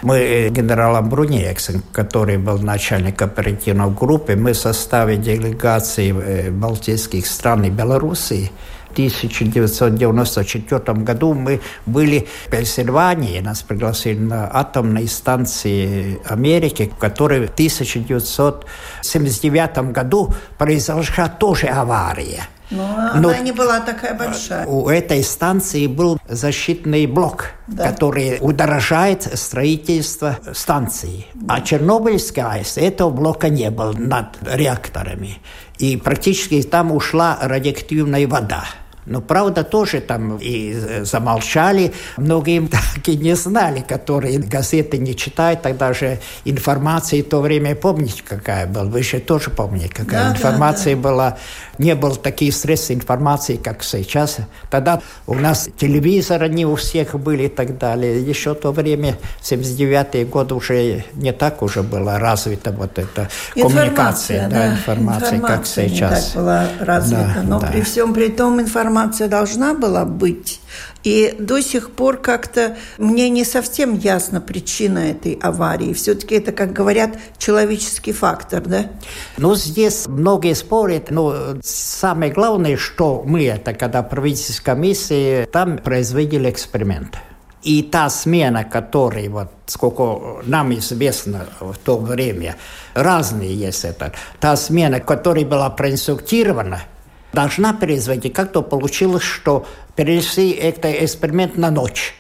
Мы 0.03 0.49
генералом 0.51 1.11
Бруниексом, 1.11 1.83
который 1.93 2.39
был 2.39 2.59
начальник 2.59 3.21
оперативной 3.21 3.91
группы, 3.91 4.37
мы 4.37 4.53
в 4.53 4.57
составе 4.57 5.17
делегации 5.17 6.15
э, 6.17 6.51
балтийских 6.51 7.27
стран 7.27 7.65
и 7.65 7.71
Белоруссии 7.71 8.51
1994 8.93 10.99
году 10.99 11.35
мы 11.35 11.61
были 11.87 12.29
в 12.47 12.51
Пенсильвании, 12.51 13.41
нас 13.41 13.63
пригласили 13.63 14.19
на 14.19 14.51
атомной 14.53 15.09
станции 15.09 16.21
Америки, 16.27 16.93
в 16.95 16.99
которой 16.99 17.47
в 17.47 17.51
1979 17.51 19.93
году 19.93 20.35
произошла 20.59 21.29
тоже 21.29 21.67
авария. 21.67 22.49
Но, 22.71 23.11
Но 23.17 23.29
она 23.31 23.41
не 23.41 23.53
была 23.53 23.81
такая 23.81 24.15
большая. 24.15 24.67
У 24.67 24.89
этой 24.89 25.25
станции 25.25 25.89
был 25.89 26.19
защитный 26.29 27.07
блок, 27.07 27.47
да. 27.67 27.91
который 27.91 28.39
удорожает 28.41 29.23
строительство 29.37 30.39
станции. 30.53 31.27
Да. 31.35 31.55
А 31.55 31.61
Чернобыльская 31.63 32.47
АЭС 32.47 32.79
этого 32.79 33.11
блока 33.11 33.49
не 33.49 33.71
было 33.71 33.93
над 33.93 34.39
реакторами. 34.43 35.39
И 35.81 35.97
практически 35.97 36.61
там 36.63 36.93
ушла 36.93 37.39
радиоактивная 37.41 38.29
вода. 38.29 38.65
Но, 39.11 39.21
правда, 39.21 39.65
тоже 39.65 40.01
там 40.01 40.37
и 40.37 40.73
э, 40.73 41.05
замолчали. 41.05 41.93
Многие 42.17 42.67
так 42.69 43.09
и 43.09 43.17
не 43.17 43.35
знали, 43.35 43.81
которые 43.81 44.39
газеты 44.39 44.99
не 44.99 45.17
читают. 45.17 45.63
Тогда 45.63 45.93
же 45.93 46.21
информации 46.45 47.23
в 47.23 47.29
то 47.29 47.41
время, 47.41 47.75
помните, 47.75 48.23
какая 48.27 48.69
была? 48.69 48.85
Вы 48.85 49.03
же 49.03 49.19
тоже 49.19 49.51
помните, 49.51 49.91
какая 49.93 50.27
да, 50.27 50.31
информация 50.31 50.95
да, 50.95 51.03
да. 51.03 51.09
была. 51.09 51.39
Не 51.79 51.97
было 51.97 52.15
таких 52.15 52.55
средств 52.55 52.93
информации, 52.93 53.57
как 53.57 53.83
сейчас. 53.83 54.39
Тогда 54.71 55.01
у 55.27 55.35
нас 55.35 55.69
телевизоры 55.77 56.49
не 56.49 56.65
у 56.65 56.77
всех 56.77 57.19
были 57.19 57.45
и 57.45 57.49
так 57.49 57.79
далее. 57.79 58.23
Еще 58.23 58.55
то 58.55 58.71
время, 58.71 59.17
79-е 59.43 60.25
годы, 60.25 60.55
уже 60.55 61.05
не 61.15 61.33
так 61.33 61.63
уже 61.63 61.83
была 61.83 62.21
развита 62.21 62.71
вот 62.71 62.97
эта 62.97 63.29
коммуникация, 63.55 64.49
да, 64.49 64.57
да, 64.57 64.73
информация, 64.75 65.39
информация 65.39 65.41
как 65.41 65.67
сейчас. 65.67 66.29
Не 66.29 66.35
так 66.35 66.43
была 66.43 66.69
развита. 66.79 67.33
Да, 67.35 67.43
Но 67.43 67.59
да. 67.59 67.67
при 67.67 67.81
всем 67.81 68.15
при 68.15 68.29
том 68.29 68.61
информация 68.61 69.00
информация 69.01 69.29
должна 69.29 69.75
была 69.75 70.05
быть. 70.05 70.61
И 71.03 71.35
до 71.39 71.61
сих 71.63 71.91
пор 71.91 72.19
как-то 72.19 72.77
мне 72.99 73.31
не 73.31 73.45
совсем 73.45 73.97
ясна 73.97 74.41
причина 74.41 74.99
этой 74.99 75.39
аварии. 75.43 75.95
Все-таки 75.95 76.35
это, 76.35 76.53
как 76.53 76.73
говорят, 76.73 77.19
человеческий 77.39 78.13
фактор, 78.13 78.63
да? 78.63 78.91
Ну, 79.39 79.55
здесь 79.55 80.07
многие 80.07 80.55
спорят, 80.55 81.11
но 81.11 81.35
самое 81.63 82.33
главное, 82.33 82.77
что 82.77 83.23
мы, 83.25 83.47
это 83.47 83.73
когда 83.73 84.03
правительственная 84.03 84.65
комиссия, 84.65 85.47
там 85.47 85.79
производили 85.79 86.51
эксперимент. 86.51 87.17
И 87.63 87.83
та 87.83 88.09
смена, 88.09 88.65
которая, 88.65 89.29
вот, 89.29 89.49
сколько 89.67 90.43
нам 90.47 90.73
известно 90.75 91.47
в 91.61 91.77
то 91.77 91.99
время, 91.99 92.57
разные 92.95 93.55
есть 93.55 93.85
это. 93.85 94.13
Та 94.39 94.57
смена, 94.57 95.01
которая 95.01 95.45
была 95.45 95.71
проинструктирована– 95.71 96.83
должна 97.33 97.73
производить. 97.73 98.33
Как-то 98.33 98.63
получилось, 98.63 99.23
что 99.23 99.67
перенесли 99.97 100.51
этот 100.51 100.87
эксперимент 100.87 101.57
на 101.57 101.71
ночь. 101.71 102.15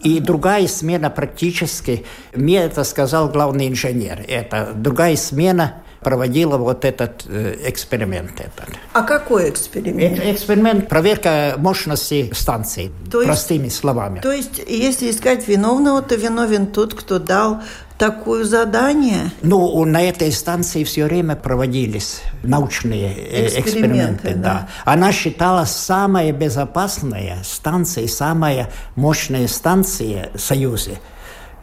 И 0.00 0.20
другая 0.20 0.66
смена 0.68 1.10
практически, 1.10 2.04
мне 2.34 2.58
это 2.58 2.84
сказал 2.84 3.28
главный 3.28 3.68
инженер, 3.68 4.24
это 4.28 4.72
другая 4.74 5.16
смена 5.16 5.82
проводила 6.06 6.56
вот 6.56 6.84
этот 6.84 7.24
э, 7.26 7.56
эксперимент. 7.66 8.38
Этот. 8.38 8.76
А 8.92 9.02
какой 9.02 9.50
эксперимент? 9.50 10.20
Э, 10.20 10.34
эксперимент 10.34 10.88
проверка 10.88 11.54
мощности 11.56 12.30
станции, 12.32 12.92
то 13.10 13.24
простыми 13.24 13.64
есть, 13.64 13.76
словами. 13.76 14.20
То 14.20 14.30
есть, 14.30 14.62
если 14.68 15.10
искать 15.10 15.48
виновного, 15.48 16.02
то 16.02 16.14
виновен 16.14 16.68
тот, 16.68 16.94
кто 16.94 17.18
дал 17.18 17.60
такое 17.98 18.44
задание? 18.44 19.32
Ну, 19.42 19.84
на 19.84 20.00
этой 20.00 20.30
станции 20.30 20.84
все 20.84 21.06
время 21.06 21.34
проводились 21.34 22.22
научные 22.44 23.12
э, 23.12 23.46
эксперименты. 23.46 23.60
эксперименты 23.60 24.34
да. 24.36 24.42
Да. 24.42 24.68
Она 24.84 25.10
считалась 25.10 25.72
самая 25.72 26.30
безопасная 26.30 27.38
станция, 27.42 28.06
самая 28.06 28.70
мощная 28.94 29.48
станция 29.48 30.30
в 30.34 30.38
Союзе. 30.38 31.00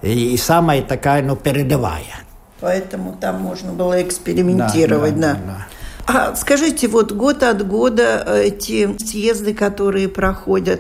И 0.02 0.36
самая 0.36 0.82
такая, 0.82 1.24
ну, 1.24 1.38
передовая. 1.38 2.26
Поэтому 2.63 3.17
там 3.20 3.41
можно 3.41 3.74
было 3.74 4.01
экспериментировать, 4.01 5.20
да. 5.20 5.34
да, 5.34 5.39
да. 5.39 5.65
да. 6.08 6.32
А 6.32 6.36
скажите, 6.38 6.88
вот 6.88 7.12
год 7.12 7.43
от 7.43 7.67
года 7.67 8.24
э, 8.25 8.43
эти 8.46 8.98
съезды, 8.98 9.53
которые 9.53 10.08
проходят, 10.08 10.79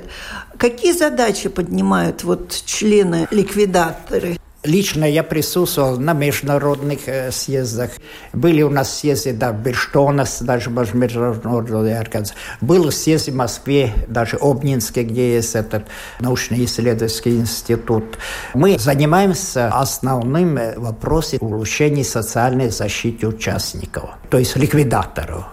какие 0.57 0.93
задачи 0.93 1.49
поднимают 1.49 2.23
вот 2.23 2.51
члены 2.65 3.27
ликвидаторы? 3.31 4.37
Лично 4.63 5.03
я 5.03 5.23
присутствовал 5.23 5.99
на 5.99 6.13
международных 6.13 7.07
э, 7.07 7.31
съездах. 7.31 7.91
Были 8.31 8.61
у 8.61 8.69
нас 8.69 8.99
съезды, 8.99 9.33
да, 9.33 9.51
Берштонас, 9.51 10.41
даже 10.41 10.69
международный 10.69 11.97
организация. 11.97 12.37
Был 12.61 12.89
съезд 12.91 13.27
в 13.27 13.35
Москве, 13.35 13.93
даже 14.07 14.37
Обнинске, 14.37 15.03
где 15.03 15.35
есть 15.35 15.55
этот 15.55 15.83
научно-исследовательский 16.21 17.35
институт. 17.37 18.17
Мы 18.53 18.79
занимаемся 18.79 19.67
основным 19.67 20.57
э, 20.57 20.79
вопросом 20.79 21.39
улучшения 21.41 22.05
социальной 22.05 22.69
защиты 22.69 23.27
участников, 23.27 24.11
то 24.29 24.37
есть 24.37 24.55
ликвидаторов. 24.55 25.52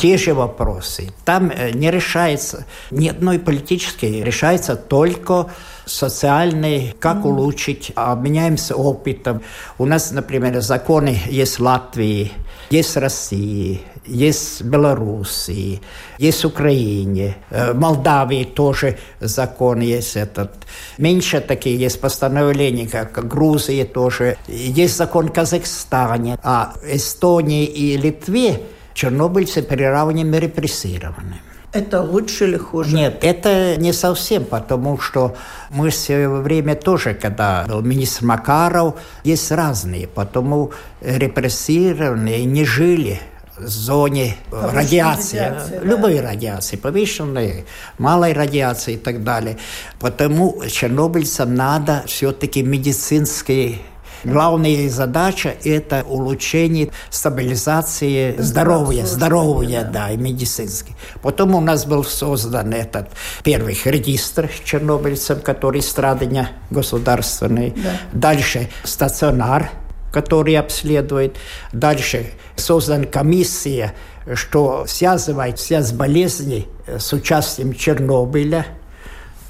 Те 0.00 0.16
же 0.16 0.32
вопросы. 0.32 1.10
Там 1.24 1.50
э, 1.50 1.70
не 1.72 1.90
решается 1.90 2.64
ни 2.90 3.08
одной 3.08 3.38
политической, 3.38 4.22
решается 4.22 4.76
только 4.76 5.50
социальный, 5.84 6.94
как 6.98 7.24
улучшить, 7.26 7.92
обменяемся 7.94 8.74
опытом. 8.76 9.42
У 9.76 9.84
нас, 9.84 10.10
например, 10.10 10.60
законы 10.62 11.20
есть 11.26 11.60
Латвии, 11.60 12.32
есть 12.70 12.96
России, 12.96 13.82
есть 14.06 14.62
Белоруссии, 14.62 15.82
есть 16.18 16.46
Украине, 16.46 17.36
э, 17.50 17.72
в 17.72 17.78
Молдавии 17.78 18.44
тоже 18.44 18.98
закон 19.20 19.80
есть 19.80 20.16
этот. 20.16 20.50
Меньше 20.96 21.40
такие 21.40 21.78
есть 21.78 22.00
постановления, 22.00 22.88
как 22.88 23.28
Грузии 23.28 23.84
тоже. 23.84 24.38
Есть 24.48 24.96
закон 24.96 25.28
Казахстане, 25.28 26.38
а 26.42 26.72
Эстонии 26.86 27.66
и 27.66 27.98
Литве 27.98 28.60
чернобыльцы 28.94 29.62
приравнены 29.62 30.36
репрессированным. 30.36 31.38
Это 31.74 32.02
лучше 32.02 32.44
или 32.44 32.56
хуже? 32.56 32.94
Нет, 32.94 33.18
это 33.22 33.76
не 33.76 33.92
совсем, 33.92 34.44
потому 34.44 34.96
что 35.00 35.34
мы 35.70 35.90
все 35.90 36.28
время 36.28 36.76
тоже, 36.76 37.14
когда 37.14 37.64
был 37.66 37.82
министр 37.82 38.26
Макаров, 38.26 38.94
есть 39.24 39.50
разные, 39.50 40.06
потому 40.06 40.70
репрессированные 41.00 42.44
не 42.44 42.64
жили 42.64 43.20
в 43.56 43.66
зоне 43.66 44.36
радиации, 44.52 45.38
радиации 45.38 45.80
любой 45.82 46.16
да. 46.16 46.22
радиации, 46.22 46.76
повышенной, 46.76 47.64
малой 47.98 48.32
радиации 48.32 48.94
и 48.94 48.96
так 48.96 49.24
далее. 49.24 49.58
Потому 49.98 50.62
чернобыльцам 50.70 51.56
надо 51.56 52.04
все-таки 52.06 52.62
медицинские 52.62 53.80
Главная 54.24 54.88
задача– 54.88 55.54
это 55.64 56.02
улучшение 56.08 56.90
стабилизации 57.10 58.34
здоровья, 58.38 59.04
здоровья, 59.04 59.88
да, 59.92 60.10
и 60.10 60.16
медицинский. 60.16 60.94
Потом 61.22 61.54
у 61.54 61.60
нас 61.60 61.84
был 61.84 62.04
создан 62.04 62.72
этот 62.72 63.08
первый 63.42 63.78
регистр 63.84 64.50
чернобыльцев, 64.64 65.42
который 65.42 65.82
страдания 65.82 66.48
государственный. 66.70 67.74
Да. 67.76 67.90
Дальше 68.12 68.70
стационар, 68.82 69.70
который 70.10 70.56
обследует. 70.56 71.36
Дальше 71.72 72.30
создана 72.56 73.04
комиссия, 73.04 73.94
что 74.32 74.86
связывает 74.86 75.60
связь 75.60 75.92
болезней 75.92 76.66
с 76.86 77.12
участием 77.12 77.74
Чернобыля– 77.74 78.66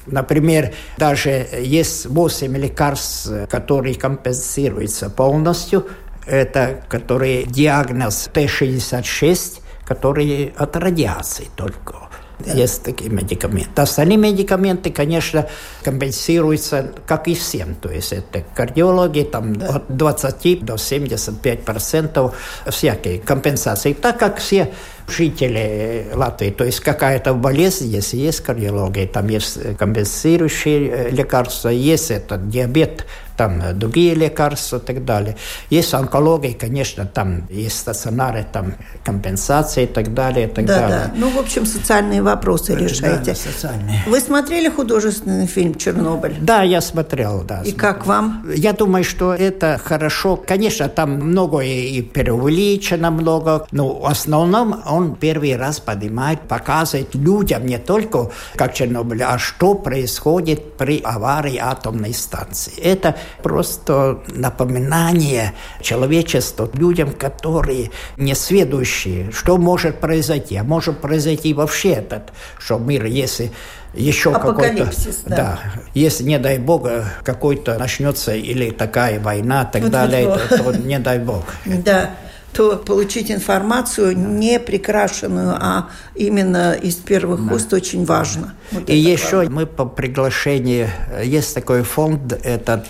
Например, 0.06 0.72
даже 0.98 1.46
есть 1.60 2.06
8 2.06 2.56
лекарств, 2.56 3.30
которые 3.48 3.94
компенсируются 3.94 5.10
полностью. 5.10 5.86
Это 6.26 6.82
который 6.88 7.44
диагноз 7.44 8.30
Т-66, 8.32 9.60
который 9.86 10.54
от 10.56 10.76
радиации 10.76 11.48
только. 11.56 12.08
Да. 12.38 12.52
Есть 12.52 12.82
такие 12.82 13.10
медикаменты. 13.10 13.80
Остальные 13.80 14.18
медикаменты, 14.18 14.90
конечно, 14.90 15.46
компенсируются, 15.82 16.92
как 17.06 17.28
и 17.28 17.34
всем. 17.34 17.74
То 17.76 17.90
есть 17.90 18.12
это 18.12 18.44
кардиологи, 18.54 19.22
там 19.22 19.54
да. 19.54 19.76
от 19.76 19.96
20 19.96 20.64
до 20.64 20.76
75 20.76 21.64
процентов 21.64 22.34
всякие 22.66 23.20
компенсации. 23.20 23.92
Так 23.92 24.18
как 24.18 24.38
все 24.38 24.72
жители 25.08 26.06
Латвии. 26.12 26.50
То 26.50 26.64
есть 26.64 26.80
какая-то 26.80 27.34
болезнь, 27.34 27.86
если 27.88 28.16
есть 28.16 28.40
кардиология, 28.40 29.06
там 29.06 29.28
есть 29.28 29.76
компенсирующие 29.76 31.10
лекарства, 31.10 31.68
есть 31.68 32.10
этот 32.10 32.48
диабет, 32.48 33.06
там 33.36 33.60
другие 33.78 34.14
лекарства 34.14 34.76
и 34.76 34.80
так 34.80 35.04
далее. 35.04 35.36
Есть 35.70 35.92
онкология, 35.94 36.54
конечно, 36.54 37.04
там 37.04 37.46
есть 37.50 37.78
стационары, 37.78 38.46
там 38.50 38.74
компенсации 39.04 39.84
и 39.84 39.86
так 39.86 40.14
далее, 40.14 40.46
и 40.46 40.50
так 40.50 40.64
да, 40.64 40.78
далее. 40.78 40.98
Да, 41.06 41.12
ну, 41.16 41.30
в 41.30 41.38
общем, 41.38 41.66
социальные 41.66 42.22
вопросы 42.22 42.74
решаете. 42.74 43.32
Да, 43.32 43.34
социальные. 43.34 44.02
Вы 44.06 44.20
смотрели 44.20 44.68
художественный 44.68 45.46
фильм 45.46 45.74
«Чернобыль»? 45.74 46.36
Да, 46.40 46.62
я 46.62 46.80
смотрел, 46.80 47.42
да. 47.42 47.62
И 47.62 47.70
смотрел. 47.70 47.78
как 47.78 48.06
вам? 48.06 48.46
Я 48.54 48.72
думаю, 48.72 49.04
что 49.04 49.34
это 49.34 49.80
хорошо. 49.82 50.36
Конечно, 50.36 50.88
там 50.88 51.14
много 51.14 51.60
и 51.60 52.02
преувеличено 52.02 53.10
много, 53.10 53.66
но 53.72 54.00
в 54.00 54.06
основном 54.06 54.80
он 54.94 55.16
первый 55.16 55.56
раз 55.56 55.80
поднимает, 55.80 56.40
показывает 56.42 57.14
людям 57.14 57.66
не 57.66 57.78
только 57.78 58.30
как 58.54 58.74
Чернобыль, 58.74 59.22
а 59.22 59.38
что 59.38 59.74
происходит 59.74 60.76
при 60.76 61.00
аварии 61.00 61.58
атомной 61.58 62.14
станции. 62.14 62.72
Это 62.80 63.16
просто 63.42 64.20
напоминание 64.28 65.52
человечеству, 65.80 66.70
людям, 66.74 67.12
которые 67.12 67.90
не 68.16 68.34
сведущие, 68.34 69.30
что 69.32 69.56
может 69.58 70.00
произойти. 70.00 70.56
А 70.56 70.64
может 70.64 71.00
произойти 71.00 71.54
вообще 71.54 71.90
этот, 71.94 72.32
что 72.58 72.78
мир, 72.78 73.04
если 73.04 73.50
еще 73.94 74.32
какой-то... 74.32 74.90
Да. 75.26 75.36
да. 75.36 75.58
Если, 75.94 76.24
не 76.24 76.38
дай 76.38 76.58
бог, 76.58 76.88
какой-то 77.22 77.78
начнется 77.78 78.34
или 78.34 78.70
такая 78.70 79.20
война 79.20 79.64
так 79.64 79.82
вот, 79.82 79.92
далее, 79.92 80.28
вот, 80.28 80.40
вот. 80.50 80.58
То, 80.58 80.72
то 80.72 80.78
не 80.78 80.98
дай 80.98 81.18
бог. 81.18 81.44
Да 81.64 82.10
то 82.54 82.76
получить 82.76 83.30
информацию 83.30 84.16
не 84.16 84.60
прикрашенную, 84.60 85.56
а 85.60 85.90
именно 86.14 86.72
из 86.72 86.94
первых 86.94 87.46
да. 87.46 87.54
уст 87.54 87.72
очень 87.72 88.04
важно. 88.04 88.54
Вот 88.70 88.88
и 88.88 88.96
еще 88.96 89.38
важно. 89.38 89.54
мы 89.54 89.66
по 89.66 89.84
приглашению, 89.84 90.88
есть 91.22 91.54
такой 91.54 91.82
фонд, 91.82 92.32
этот 92.32 92.86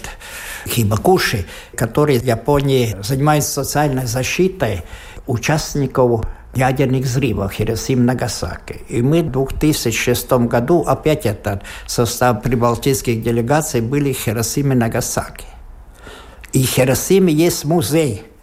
Хибакуши, 0.66 1.46
который 1.74 2.18
в 2.18 2.24
Японии 2.24 2.96
занимается 3.02 3.64
социальной 3.64 4.06
защитой 4.06 4.82
участников 5.26 6.26
ядерных 6.54 7.04
взрывов 7.04 7.52
Хиросим 7.52 8.04
Нагасаки. 8.04 8.82
И 8.88 9.02
мы 9.02 9.22
в 9.22 9.30
2006 9.30 10.32
году 10.32 10.82
опять 10.82 11.26
этот 11.26 11.62
состав 11.86 12.42
прибалтийских 12.42 13.22
делегаций 13.22 13.80
были 13.80 14.12
в 14.12 14.18
Хиросиме 14.18 14.74
Нагасаки. 14.74 15.46
И 16.52 16.64
в 16.64 16.68
Хиросиме 16.68 17.32
есть 17.32 17.64
музей– 17.64 18.24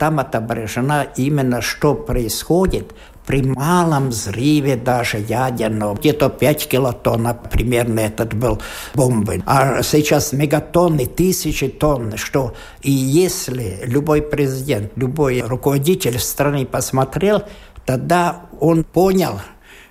там 0.00 0.18
отображено 0.18 1.08
именно, 1.16 1.60
что 1.60 1.94
происходит 1.94 2.94
при 3.26 3.42
малом 3.42 4.08
взрыве 4.08 4.76
даже 4.76 5.18
ядерного. 5.18 5.94
Где-то 5.94 6.30
5 6.30 6.68
килотонн 6.68 7.28
примерно 7.52 8.00
этот 8.00 8.32
был 8.32 8.62
бомбы. 8.94 9.42
А 9.44 9.82
сейчас 9.82 10.32
мегатонны, 10.32 11.04
тысячи 11.04 11.68
тонн. 11.68 12.16
Что 12.16 12.54
и 12.80 12.90
если 12.90 13.80
любой 13.84 14.22
президент, 14.22 14.92
любой 14.96 15.42
руководитель 15.42 16.18
страны 16.18 16.64
посмотрел, 16.64 17.42
тогда 17.84 18.46
он 18.58 18.84
понял, 18.84 19.38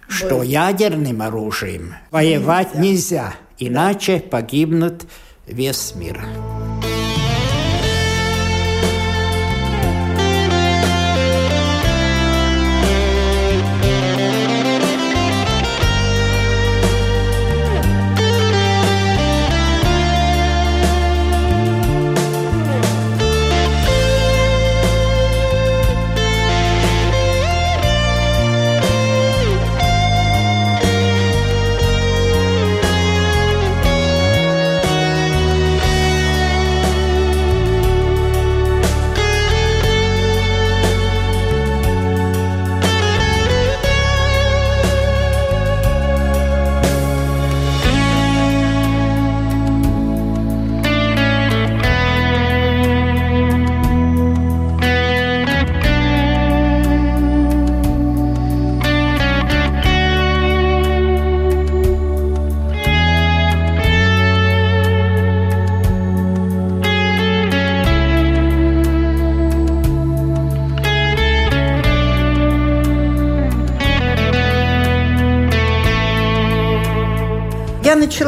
что 0.07 0.41
ядерным 0.41 1.21
оружием 1.21 1.93
воевать 2.09 2.73
нельзя, 2.73 3.35
иначе 3.59 4.19
погибнут 4.19 5.05
весь 5.45 5.93
мир. 5.93 6.19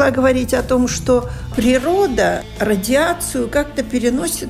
Начала 0.01 0.11
говорить 0.11 0.53
о 0.53 0.63
том, 0.63 0.87
что 0.87 1.29
природа 1.55 2.43
радиацию 2.59 3.47
как-то 3.47 3.83
переносит 3.83 4.49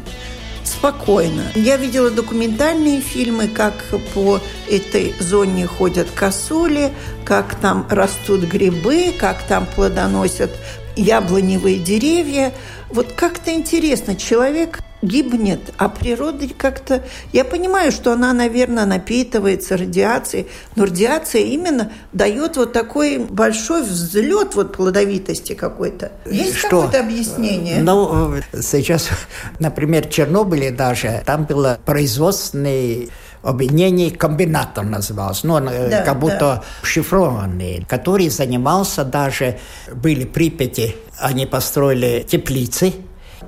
спокойно. 0.63 1.43
Я 1.55 1.75
видела 1.75 2.09
документальные 2.09 3.01
фильмы, 3.01 3.49
как 3.49 3.73
по 4.13 4.39
этой 4.69 5.13
зоне 5.19 5.67
ходят 5.67 6.07
косули, 6.11 6.93
как 7.25 7.55
там 7.55 7.85
растут 7.89 8.41
грибы, 8.41 9.13
как 9.19 9.43
там 9.43 9.65
плодоносят 9.65 10.51
яблоневые 11.01 11.79
деревья. 11.79 12.53
Вот 12.89 13.13
как-то 13.13 13.53
интересно, 13.53 14.15
человек 14.15 14.79
гибнет, 15.01 15.73
а 15.77 15.89
природа 15.89 16.47
как-то... 16.55 17.03
Я 17.33 17.43
понимаю, 17.43 17.91
что 17.91 18.13
она, 18.13 18.33
наверное, 18.33 18.85
напитывается 18.85 19.77
радиацией, 19.77 20.47
но 20.75 20.85
радиация 20.85 21.41
именно 21.41 21.91
дает 22.13 22.57
вот 22.57 22.73
такой 22.73 23.17
большой 23.17 23.83
взлет 23.83 24.55
вот 24.55 24.75
плодовитости 24.75 25.53
какой-то. 25.53 26.11
Есть 26.29 26.57
что? 26.57 26.69
какое-то 26.69 26.99
объяснение? 26.99 27.81
Ну, 27.81 28.35
сейчас, 28.61 29.09
например, 29.59 30.07
в 30.07 30.11
Чернобыле 30.11 30.71
даже, 30.71 31.23
там 31.25 31.45
был 31.45 31.65
производственный 31.85 33.09
объединение 33.43 34.11
комбинатом 34.11 34.91
назывался, 34.91 35.47
ну, 35.47 35.59
да, 35.59 36.03
как 36.03 36.19
будто 36.19 36.39
да. 36.39 36.63
шифрованный, 36.83 37.85
который 37.87 38.29
занимался 38.29 39.03
даже, 39.03 39.59
были 39.93 40.25
Припяти, 40.25 40.95
они 41.19 41.45
построили 41.45 42.25
теплицы, 42.27 42.93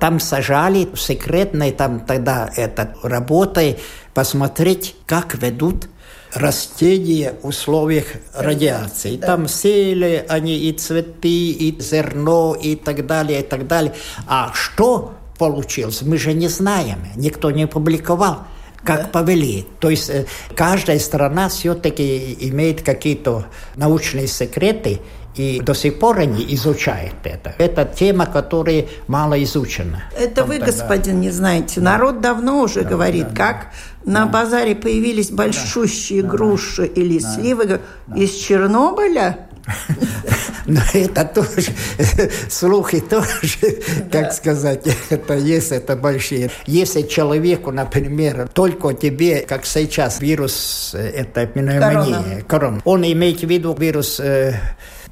там 0.00 0.18
сажали 0.20 0.88
секретной, 0.96 1.70
там 1.72 2.00
тогда 2.00 2.50
это 2.56 2.94
работой, 3.02 3.78
посмотреть, 4.12 4.96
как 5.06 5.34
ведут 5.34 5.88
растения 6.32 7.34
в 7.42 7.48
условиях 7.48 8.06
радиации. 8.34 9.16
Да. 9.16 9.28
Там 9.28 9.48
сели 9.48 10.24
они 10.28 10.58
и 10.58 10.72
цветы, 10.72 11.50
и 11.50 11.80
зерно, 11.80 12.56
и 12.60 12.74
так 12.74 13.06
далее, 13.06 13.40
и 13.40 13.44
так 13.44 13.66
далее. 13.68 13.94
А 14.26 14.52
что 14.52 15.14
получилось, 15.38 16.02
мы 16.02 16.18
же 16.18 16.32
не 16.32 16.48
знаем, 16.48 17.06
никто 17.16 17.50
не 17.50 17.66
публиковал 17.66 18.46
как 18.84 19.02
да. 19.02 19.08
повели. 19.08 19.66
То 19.80 19.90
есть 19.90 20.10
э, 20.10 20.26
каждая 20.54 20.98
страна 20.98 21.48
все-таки 21.48 22.36
имеет 22.40 22.82
какие-то 22.82 23.46
научные 23.76 24.26
секреты, 24.26 25.00
и 25.34 25.60
до 25.60 25.74
сих 25.74 25.98
пор 25.98 26.20
они 26.20 26.46
изучают 26.54 27.16
это. 27.24 27.54
Это 27.58 27.84
тема, 27.84 28.26
которая 28.26 28.86
мало 29.08 29.42
изучена. 29.42 30.04
Это 30.16 30.36
Там 30.36 30.48
вы, 30.48 30.58
тогда... 30.58 30.66
господин, 30.66 31.20
не 31.20 31.30
знаете. 31.30 31.80
Народ 31.80 32.20
давно 32.20 32.60
уже 32.60 32.82
да, 32.82 32.90
говорит, 32.90 33.30
да, 33.30 33.34
как 33.34 33.66
да, 34.04 34.12
на 34.12 34.24
да. 34.26 34.30
базаре 34.30 34.76
появились 34.76 35.30
большущие 35.30 36.22
да, 36.22 36.28
груши 36.28 36.82
да, 36.82 37.00
или 37.00 37.18
да, 37.18 37.34
сливы 37.34 37.66
да. 37.66 38.16
из 38.16 38.32
Чернобыля. 38.34 39.43
Но 40.66 40.80
это 40.92 41.24
тоже, 41.24 41.72
слухи 42.48 43.00
тоже, 43.00 43.80
как 44.12 44.32
сказать, 44.32 44.86
это 45.10 45.34
есть, 45.34 45.72
это 45.72 45.96
большие. 45.96 46.50
Если 46.66 47.02
человеку, 47.02 47.70
например, 47.70 48.48
только 48.52 48.92
тебе, 48.94 49.40
как 49.40 49.66
сейчас, 49.66 50.20
вирус, 50.20 50.92
э, 50.94 51.10
это 51.10 51.46
пневмония, 51.46 52.42
корона, 52.46 52.80
он 52.84 53.04
имеет 53.04 53.40
в 53.40 53.48
виду 53.48 53.74
вирус 53.74 54.20
э, 54.20 54.58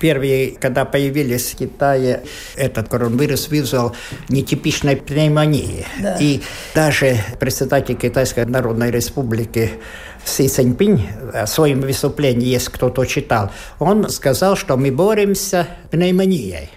Первые, 0.03 0.57
когда 0.59 0.85
появились 0.85 1.53
в 1.53 1.59
Китае, 1.59 2.25
этот 2.57 2.89
коронавирус 2.89 3.49
вызвал 3.49 3.95
нетипичной 4.29 4.97
пневмонии. 4.97 5.87
Да. 6.03 6.17
И 6.19 6.41
даже 6.75 7.19
председатель 7.39 7.95
Китайской 7.95 8.45
Народной 8.45 8.91
Республики 8.91 9.71
Си 10.25 10.49
Циньпинь 10.49 11.07
в 11.33 11.47
своем 11.47 11.83
выступлении, 11.83 12.49
если 12.49 12.73
кто-то 12.73 13.05
читал, 13.05 13.53
он 13.79 14.11
сказал, 14.11 14.57
что 14.57 14.77
мы 14.77 14.91
боремся 14.91 15.69
с 15.87 15.91
пневмонией. 15.93 16.69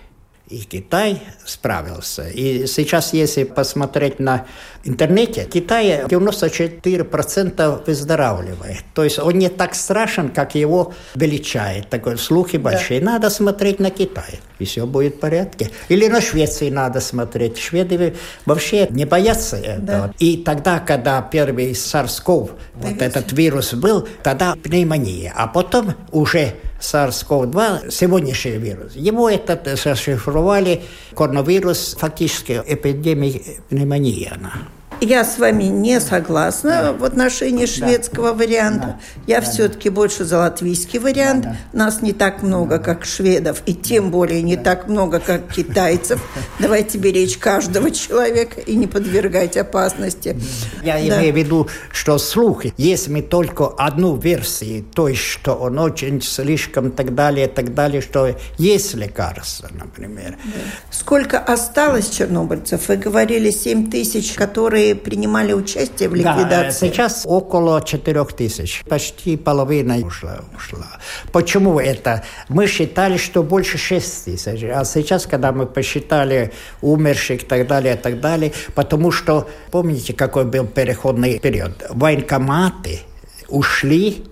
И 0.47 0.59
Китай 0.59 1.23
справился. 1.43 2.29
И 2.29 2.67
сейчас, 2.67 3.13
если 3.13 3.45
посмотреть 3.45 4.19
на 4.19 4.45
интернете, 4.83 5.47
Китай 5.51 6.03
94% 6.03 7.85
выздоравливает. 7.87 8.83
То 8.93 9.03
есть 9.03 9.17
он 9.17 9.39
не 9.39 9.49
так 9.49 9.73
страшен, 9.73 10.29
как 10.29 10.53
его 10.53 10.93
величает. 11.15 11.89
Такой 11.89 12.19
слухи 12.19 12.57
большие. 12.57 12.99
Да. 12.99 13.13
Надо 13.13 13.31
смотреть 13.31 13.79
на 13.79 13.89
Китай, 13.89 14.39
и 14.59 14.65
все 14.65 14.85
будет 14.85 15.15
в 15.15 15.19
порядке. 15.19 15.71
Или 15.89 16.07
на 16.07 16.21
Швеции 16.21 16.69
надо 16.69 16.99
смотреть. 16.99 17.57
Шведы 17.57 18.13
вообще 18.45 18.87
не 18.91 19.05
боятся 19.05 19.57
этого. 19.57 20.07
Да. 20.07 20.13
И 20.19 20.37
тогда, 20.37 20.77
когда 20.77 21.23
первый 21.23 21.71
SARS-CoV, 21.71 22.51
вот 22.75 23.01
этот 23.01 23.31
вирус 23.33 23.73
был, 23.73 24.07
тогда 24.21 24.55
пневмония. 24.61 25.33
А 25.35 25.47
потом 25.47 25.95
уже 26.11 26.53
SARS-CoV-2, 26.79 27.91
сегодняшний 27.91 28.57
вирус. 28.57 28.93
Его 28.95 29.29
этот 29.29 29.65
зашифровали, 29.79 30.83
коронавирус, 31.15 31.95
фактически 31.99 32.61
эпидемия 32.65 33.41
пневмонии 33.69 34.31
она. 34.33 34.53
Я 35.01 35.25
с 35.25 35.37
вами 35.37 35.63
не 35.63 35.99
согласна 35.99 36.69
да. 36.69 36.93
в 36.93 37.03
отношении 37.03 37.65
шведского 37.65 38.29
да. 38.29 38.33
варианта. 38.33 38.85
Да. 38.85 38.99
Я 39.27 39.41
да. 39.41 39.49
все-таки 39.49 39.89
больше 39.89 40.25
за 40.25 40.39
латвийский 40.39 40.99
вариант. 40.99 41.43
Да. 41.43 41.57
Нас 41.73 42.01
не 42.01 42.13
так 42.13 42.43
много, 42.43 42.79
как 42.79 43.05
шведов, 43.05 43.61
и 43.65 43.73
тем 43.73 44.11
более 44.11 44.41
не 44.41 44.57
так 44.57 44.87
много, 44.87 45.19
как 45.19 45.51
китайцев. 45.51 46.21
Давайте 46.59 46.97
беречь 46.97 47.37
каждого 47.37 47.91
человека 47.91 48.61
и 48.61 48.75
не 48.75 48.87
подвергать 48.87 49.57
опасности. 49.57 50.39
Я 50.83 50.93
да. 50.93 51.19
имею 51.19 51.33
в 51.33 51.37
виду, 51.37 51.67
что 51.91 52.17
слухи, 52.17 52.73
если 52.77 53.11
мы 53.11 53.21
только 53.21 53.67
одну 53.67 54.15
версию, 54.15 54.83
то 54.93 55.07
есть, 55.07 55.21
что 55.21 55.53
он 55.53 55.79
очень 55.79 56.21
слишком 56.21 56.91
так 56.91 57.13
далее, 57.15 57.47
так 57.47 57.73
далее, 57.73 58.01
что 58.01 58.35
есть 58.57 58.93
лекарство, 58.95 59.69
например. 59.73 60.37
Да. 60.43 60.51
Сколько 60.91 61.39
осталось 61.39 62.09
чернобыльцев? 62.09 62.87
Вы 62.87 62.97
говорили 62.97 63.51
7 63.51 63.89
тысяч, 63.89 64.33
которые 64.33 64.84
которые 64.85 64.95
принимали 64.95 65.53
участие 65.53 66.09
в 66.09 66.15
ликвидации? 66.15 66.87
Да, 66.87 66.93
сейчас 66.95 67.23
около 67.25 67.81
4 67.81 68.25
тысяч. 68.25 68.83
Почти 68.87 69.37
половина 69.37 69.97
ушла, 69.97 70.41
ушла. 70.55 70.87
Почему 71.31 71.79
это? 71.79 72.23
Мы 72.49 72.67
считали, 72.67 73.17
что 73.17 73.43
больше 73.43 73.77
6 73.77 74.25
тысяч. 74.25 74.63
А 74.63 74.85
сейчас, 74.85 75.25
когда 75.25 75.51
мы 75.51 75.65
посчитали 75.65 76.51
умерших 76.81 77.43
и 77.43 77.45
так 77.45 77.67
далее, 77.67 77.95
и 77.95 77.97
так 77.97 78.19
далее, 78.19 78.51
потому 78.75 79.11
что, 79.11 79.47
помните, 79.71 80.13
какой 80.13 80.45
был 80.45 80.65
переходный 80.65 81.39
период? 81.39 81.85
Военкоматы 81.89 82.99
ушли 83.47 84.25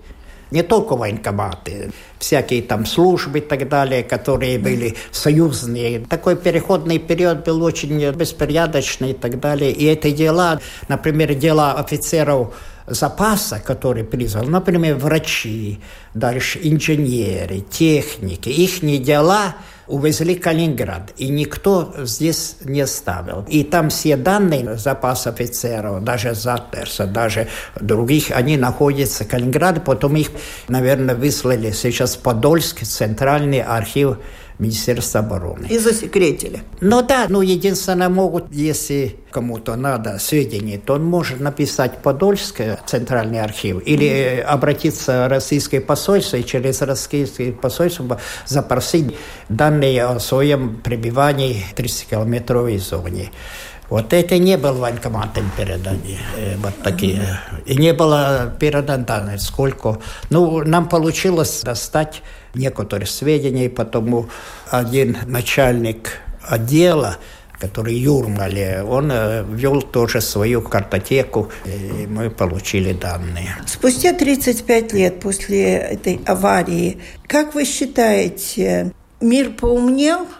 не 0.54 0.62
только 0.62 0.94
военкоматы, 0.96 1.90
всякие 2.18 2.62
там 2.62 2.86
службы 2.86 3.38
и 3.38 3.42
так 3.42 3.68
далее, 3.68 4.04
которые 4.04 4.58
были 4.58 4.94
союзные. 5.10 6.00
Такой 6.08 6.36
переходный 6.36 6.98
период 6.98 7.44
был 7.44 7.62
очень 7.64 7.98
беспорядочный 8.12 9.10
и 9.10 9.14
так 9.14 9.40
далее. 9.40 9.72
И 9.72 9.84
эти 9.84 10.12
дела, 10.12 10.60
например, 10.88 11.34
дела 11.34 11.72
офицеров 11.72 12.54
запаса, 12.86 13.58
который 13.58 14.04
призвал, 14.04 14.44
например, 14.44 14.94
врачи, 14.94 15.80
дальше 16.14 16.60
инженеры, 16.62 17.60
техники, 17.60 18.48
их 18.48 18.80
дела– 19.02 19.56
увезли 19.86 20.34
Калининград, 20.34 21.12
и 21.16 21.28
никто 21.28 21.94
здесь 21.98 22.56
не 22.64 22.82
оставил. 22.82 23.44
И 23.48 23.64
там 23.64 23.90
все 23.90 24.16
данные 24.16 24.76
запас 24.76 25.26
офицеров, 25.26 26.02
даже 26.02 26.34
Затерса, 26.34 27.06
даже 27.06 27.48
других, 27.80 28.30
они 28.30 28.56
находятся 28.56 29.24
в 29.24 29.28
Калининграде, 29.28 29.80
потом 29.80 30.16
их, 30.16 30.30
наверное, 30.68 31.14
выслали 31.14 31.70
сейчас 31.72 32.16
в 32.16 32.20
Подольск, 32.20 32.82
центральный 32.84 33.60
архив 33.60 34.18
Министерства 34.58 35.20
обороны. 35.20 35.66
И 35.68 35.78
засекретили. 35.78 36.62
Ну 36.80 37.02
да, 37.02 37.26
ну 37.28 37.40
единственное 37.40 38.08
могут, 38.08 38.52
если 38.52 39.16
кому-то 39.30 39.74
надо 39.74 40.18
сведения, 40.20 40.78
то 40.78 40.94
он 40.94 41.04
может 41.04 41.40
написать 41.40 41.98
Подольск, 42.02 42.60
Центральный 42.86 43.40
архив, 43.40 43.82
или 43.84 44.06
mm-hmm. 44.06 44.42
обратиться 44.42 45.26
в 45.26 45.28
российское 45.28 45.80
посольство 45.80 46.36
и 46.36 46.44
через 46.44 46.82
российское 46.82 47.50
посольство 47.50 48.20
запросить 48.46 49.16
данные 49.48 50.04
о 50.04 50.20
своем 50.20 50.76
пребывании 50.76 51.64
в 51.72 51.74
30-километровой 51.74 52.78
зоне. 52.78 53.32
Вот 53.90 54.12
это 54.12 54.38
не 54.38 54.56
было 54.56 54.72
военкоматом 54.72 55.50
переданы, 55.56 56.18
э, 56.36 56.56
вот 56.56 56.74
такие. 56.82 57.40
И 57.66 57.76
не 57.76 57.92
было 57.92 58.54
передано 58.58 59.38
сколько. 59.38 60.00
Ну, 60.30 60.64
нам 60.64 60.88
получилось 60.88 61.62
достать 61.62 62.22
некоторые 62.54 63.06
сведения, 63.06 63.68
потому 63.68 64.28
один 64.70 65.18
начальник 65.26 66.18
отдела, 66.42 67.18
который 67.58 67.94
Юрмале, 67.94 68.82
он 68.82 69.10
э, 69.12 69.44
вел 69.48 69.82
тоже 69.82 70.20
свою 70.20 70.62
картотеку, 70.62 71.50
и 71.64 72.06
мы 72.06 72.30
получили 72.30 72.92
данные. 72.92 73.56
Спустя 73.66 74.12
35 74.14 74.92
лет 74.94 75.20
после 75.20 75.76
этой 75.76 76.20
аварии, 76.26 76.98
как 77.26 77.54
вы 77.54 77.64
считаете, 77.64 78.92
мир 79.20 79.50
поумнел– 79.50 80.26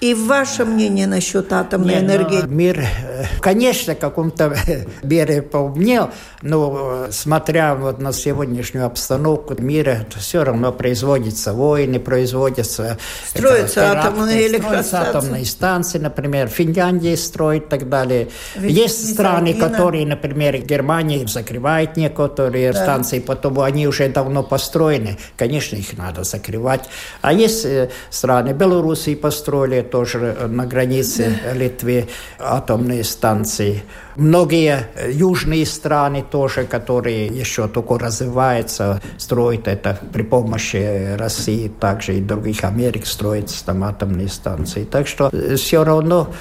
и 0.00 0.14
ваше 0.14 0.64
мнение 0.64 1.06
насчет 1.06 1.52
атомной 1.52 1.96
Не, 1.96 2.00
энергии? 2.00 2.42
Мир, 2.46 2.80
э, 2.80 3.24
конечно, 3.40 3.94
в 3.94 3.98
каком-то 3.98 4.56
мере 5.02 5.42
поумнел, 5.42 6.10
но 6.42 7.06
э, 7.06 7.08
смотря 7.10 7.74
вот 7.74 8.00
на 8.00 8.12
сегодняшнюю 8.12 8.86
обстановку 8.86 9.60
мира, 9.60 10.06
все 10.16 10.44
равно 10.44 10.72
производятся 10.72 11.52
войны, 11.52 11.98
производятся... 11.98 12.98
Строятся 13.26 13.80
это, 13.80 14.00
атомные 14.00 14.46
электростанции. 14.46 15.08
атомные 15.08 15.44
станции, 15.44 15.98
например, 15.98 16.48
Финляндия 16.48 17.16
строит 17.16 17.64
и 17.64 17.68
так 17.68 17.88
далее. 17.88 18.28
Ведь 18.54 18.76
Есть 18.76 19.14
страны, 19.14 19.54
которые, 19.54 20.06
например, 20.06 20.58
Германия 20.58 21.26
закрывает 21.26 21.96
некоторые 21.96 22.72
да. 22.72 22.82
станции, 22.82 23.18
потом 23.18 23.60
они 23.60 23.88
уже 23.88 24.08
давно 24.08 24.42
построены, 24.42 25.18
конечно, 25.36 25.76
их 25.76 25.98
надо 25.98 26.22
закрывать. 26.22 26.88
А 27.20 27.32
есть 27.32 27.64
э, 27.64 27.90
страны, 28.10 28.52
Белоруссии 28.52 29.14
построили, 29.16 29.87
тоже 29.90 30.36
на 30.48 30.66
границе 30.66 31.38
Литвы 31.54 32.08
атомные 32.38 33.04
станции. 33.04 33.82
Многие 34.16 34.88
южные 35.10 35.64
страны 35.64 36.24
тоже, 36.28 36.64
которые 36.64 37.26
еще 37.26 37.68
только 37.68 37.98
развиваются, 37.98 39.00
строят 39.16 39.68
это 39.68 39.98
при 40.12 40.22
помощи 40.22 41.14
России, 41.16 41.68
также 41.68 42.18
и 42.18 42.20
других 42.20 42.64
Америк 42.64 43.06
строятся 43.06 43.64
там 43.64 43.84
атомные 43.84 44.28
станции. 44.28 44.84
Так 44.84 45.06
что 45.06 45.30
все 45.56 45.84
равно 45.84 46.32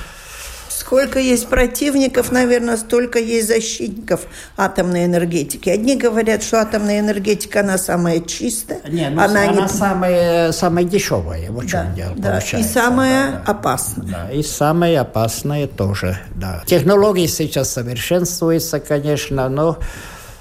Сколько 0.87 1.19
есть 1.19 1.49
противников, 1.49 2.31
наверное, 2.31 2.77
столько 2.77 3.19
есть 3.19 3.49
защитников 3.49 4.21
атомной 4.55 5.03
энергетики. 5.03 5.67
Одни 5.67 5.97
говорят, 5.97 6.43
что 6.43 6.61
атомная 6.61 7.01
энергетика, 7.01 7.59
она 7.59 7.77
самая 7.77 8.21
чистая. 8.21 8.79
Не, 8.87 9.09
ну, 9.09 9.21
она, 9.21 9.49
она 9.49 9.63
не... 9.63 9.67
самая, 9.67 10.53
самая 10.53 10.85
дешевая, 10.85 11.51
вот 11.51 11.65
да, 11.69 11.91
дело 11.93 12.13
да. 12.15 12.29
получается. 12.29 12.69
И 12.69 12.73
самая 12.73 13.31
да, 13.31 13.51
опасная. 13.51 14.07
Да, 14.07 14.31
и 14.31 14.41
самая 14.41 15.01
опасная 15.01 15.67
тоже, 15.67 16.19
да. 16.35 16.63
Технологии 16.65 17.27
сейчас 17.27 17.69
совершенствуются, 17.69 18.79
конечно, 18.79 19.49
но 19.49 19.79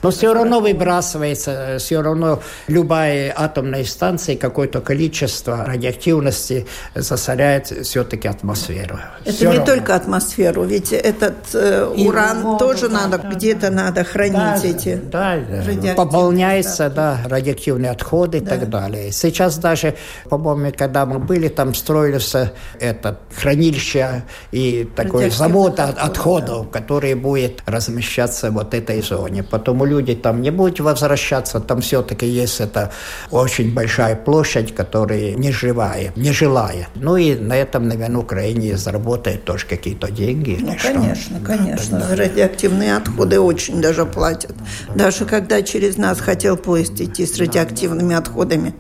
но 0.06 0.12
все 0.12 0.32
равно 0.32 0.60
выбрасывается, 0.60 1.78
все 1.80 2.00
равно 2.00 2.40
любая 2.68 3.34
атомная 3.36 3.84
станция 3.84 4.36
какое-то 4.36 4.80
количество 4.80 5.64
радиоактивности 5.64 6.64
засоряет 6.94 7.66
все-таки 7.66 8.28
атмосферу. 8.28 9.00
Это 9.24 9.34
все 9.34 9.50
не 9.50 9.56
равно. 9.56 9.66
только 9.66 9.96
атмосферу, 9.96 10.62
ведь 10.62 10.92
этот 10.92 11.34
э, 11.54 11.86
уран 11.86 12.42
воду, 12.42 12.58
тоже 12.58 12.88
да, 12.88 13.08
надо, 13.08 13.18
да, 13.18 13.30
где-то 13.30 13.62
да. 13.62 13.70
надо 13.70 14.04
хранить 14.04 14.32
да, 14.32 14.60
эти 14.62 14.94
да, 14.94 15.94
пополняется, 15.96 16.88
да, 16.88 17.18
радиоактивные 17.24 17.90
отходы 17.90 18.40
да. 18.40 18.54
и 18.54 18.58
так 18.60 18.70
далее. 18.70 19.10
Сейчас 19.10 19.58
даже, 19.58 19.96
по-моему, 20.28 20.72
когда 20.78 21.04
мы 21.04 21.18
были, 21.18 21.48
там 21.48 21.74
строились 21.74 22.32
это 22.78 23.18
хранилище 23.34 24.22
и 24.52 24.88
такой 24.94 25.30
завод 25.30 25.80
от, 25.80 25.98
отходов, 25.98 26.70
да. 26.70 26.78
который 26.78 27.14
будет 27.14 27.64
размещаться 27.66 28.52
вот 28.52 28.72
этой 28.72 29.02
зоне. 29.02 29.42
Потом 29.42 29.84
люди 29.84 29.95
там 30.14 30.42
не 30.42 30.50
будут 30.50 30.80
возвращаться, 30.80 31.61
там 31.61 31.80
все-таки 31.80 32.26
есть 32.26 32.61
это 32.61 32.92
очень 33.30 33.72
большая 33.72 34.16
площадь, 34.16 34.74
которая 34.74 35.32
не 35.35 35.52
живая, 35.52 36.12
не 36.16 36.32
жилая. 36.32 36.88
Ну 36.94 37.16
и 37.16 37.35
на 37.35 37.56
этом, 37.56 37.88
наверное, 37.88 38.20
Украине 38.20 38.76
заработает 38.76 39.44
тоже 39.44 39.66
какие-то 39.66 40.11
деньги. 40.11 40.59
Ну, 40.61 40.76
конечно, 40.80 41.38
что. 41.38 41.46
конечно. 41.46 41.98
Да, 42.09 42.16
Радиоактивные 42.16 42.96
отходы 42.96 43.40
очень 43.40 43.80
даже 43.80 44.06
платят. 44.06 44.54
Да, 44.88 45.04
даже 45.04 45.20
да. 45.20 45.26
когда 45.26 45.62
через 45.62 45.96
нас 45.96 46.20
хотел 46.20 46.56
поезд 46.56 47.00
идти 47.00 47.26
с 47.26 47.38
радиоактивными 47.38 48.14
да, 48.14 48.18
отходами, 48.18 48.74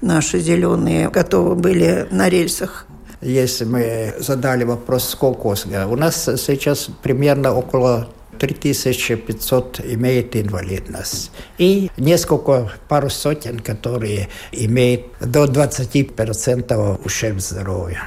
наши 0.00 0.40
зеленые 0.40 1.08
готовы 1.10 1.54
были 1.54 2.06
на 2.10 2.28
рельсах 2.28 2.86
если 3.22 3.64
мы 3.64 4.14
задали 4.18 4.64
вопрос, 4.64 5.08
сколько 5.10 5.46
у 5.86 5.96
нас 5.96 6.24
сейчас 6.24 6.88
примерно 7.02 7.54
около 7.54 8.08
3500 8.40 9.80
имеет 9.84 10.34
инвалидность. 10.34 11.30
И 11.58 11.90
несколько, 11.98 12.72
пару 12.88 13.10
сотен, 13.10 13.60
которые 13.60 14.28
имеют 14.50 15.06
до 15.20 15.44
20% 15.44 17.04
ущерб 17.04 17.40
здоровья. 17.40 18.02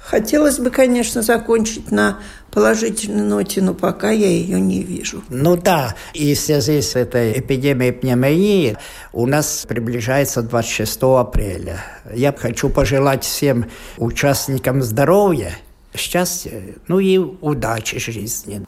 Хотелось 0.00 0.58
бы, 0.58 0.70
конечно, 0.70 1.22
закончить 1.22 1.90
на 1.90 2.20
положительной 2.52 3.24
ноте, 3.24 3.60
но 3.62 3.74
пока 3.74 4.10
я 4.10 4.28
ее 4.28 4.60
не 4.60 4.82
вижу. 4.82 5.24
Ну 5.30 5.56
да, 5.56 5.96
и 6.12 6.34
в 6.34 6.38
связи 6.38 6.80
с 6.82 6.94
этой 6.94 7.40
эпидемией 7.40 7.92
пневмонии 7.92 8.76
у 9.12 9.26
нас 9.26 9.64
приближается 9.66 10.42
26 10.42 10.98
апреля. 11.02 11.84
Я 12.14 12.32
хочу 12.32 12.68
пожелать 12.68 13.24
всем 13.24 13.66
участникам 13.96 14.82
здоровья, 14.82 15.56
счастья, 15.96 16.62
ну 16.86 17.00
и 17.00 17.18
удачи 17.18 17.98
жизни. 17.98 18.64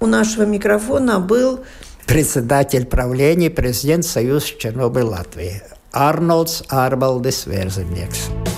У 0.00 0.06
нашего 0.06 0.44
микрофона 0.44 1.18
был 1.18 1.64
председатель 2.06 2.86
правления, 2.86 3.50
президент 3.50 4.04
Союза 4.04 4.46
Чернобыль 4.58 5.02
Латвии 5.02 5.62
Арнольдс 5.92 6.62
Арбалдис 6.68 7.46
Верземникс. 7.46 8.28
На 8.28 8.57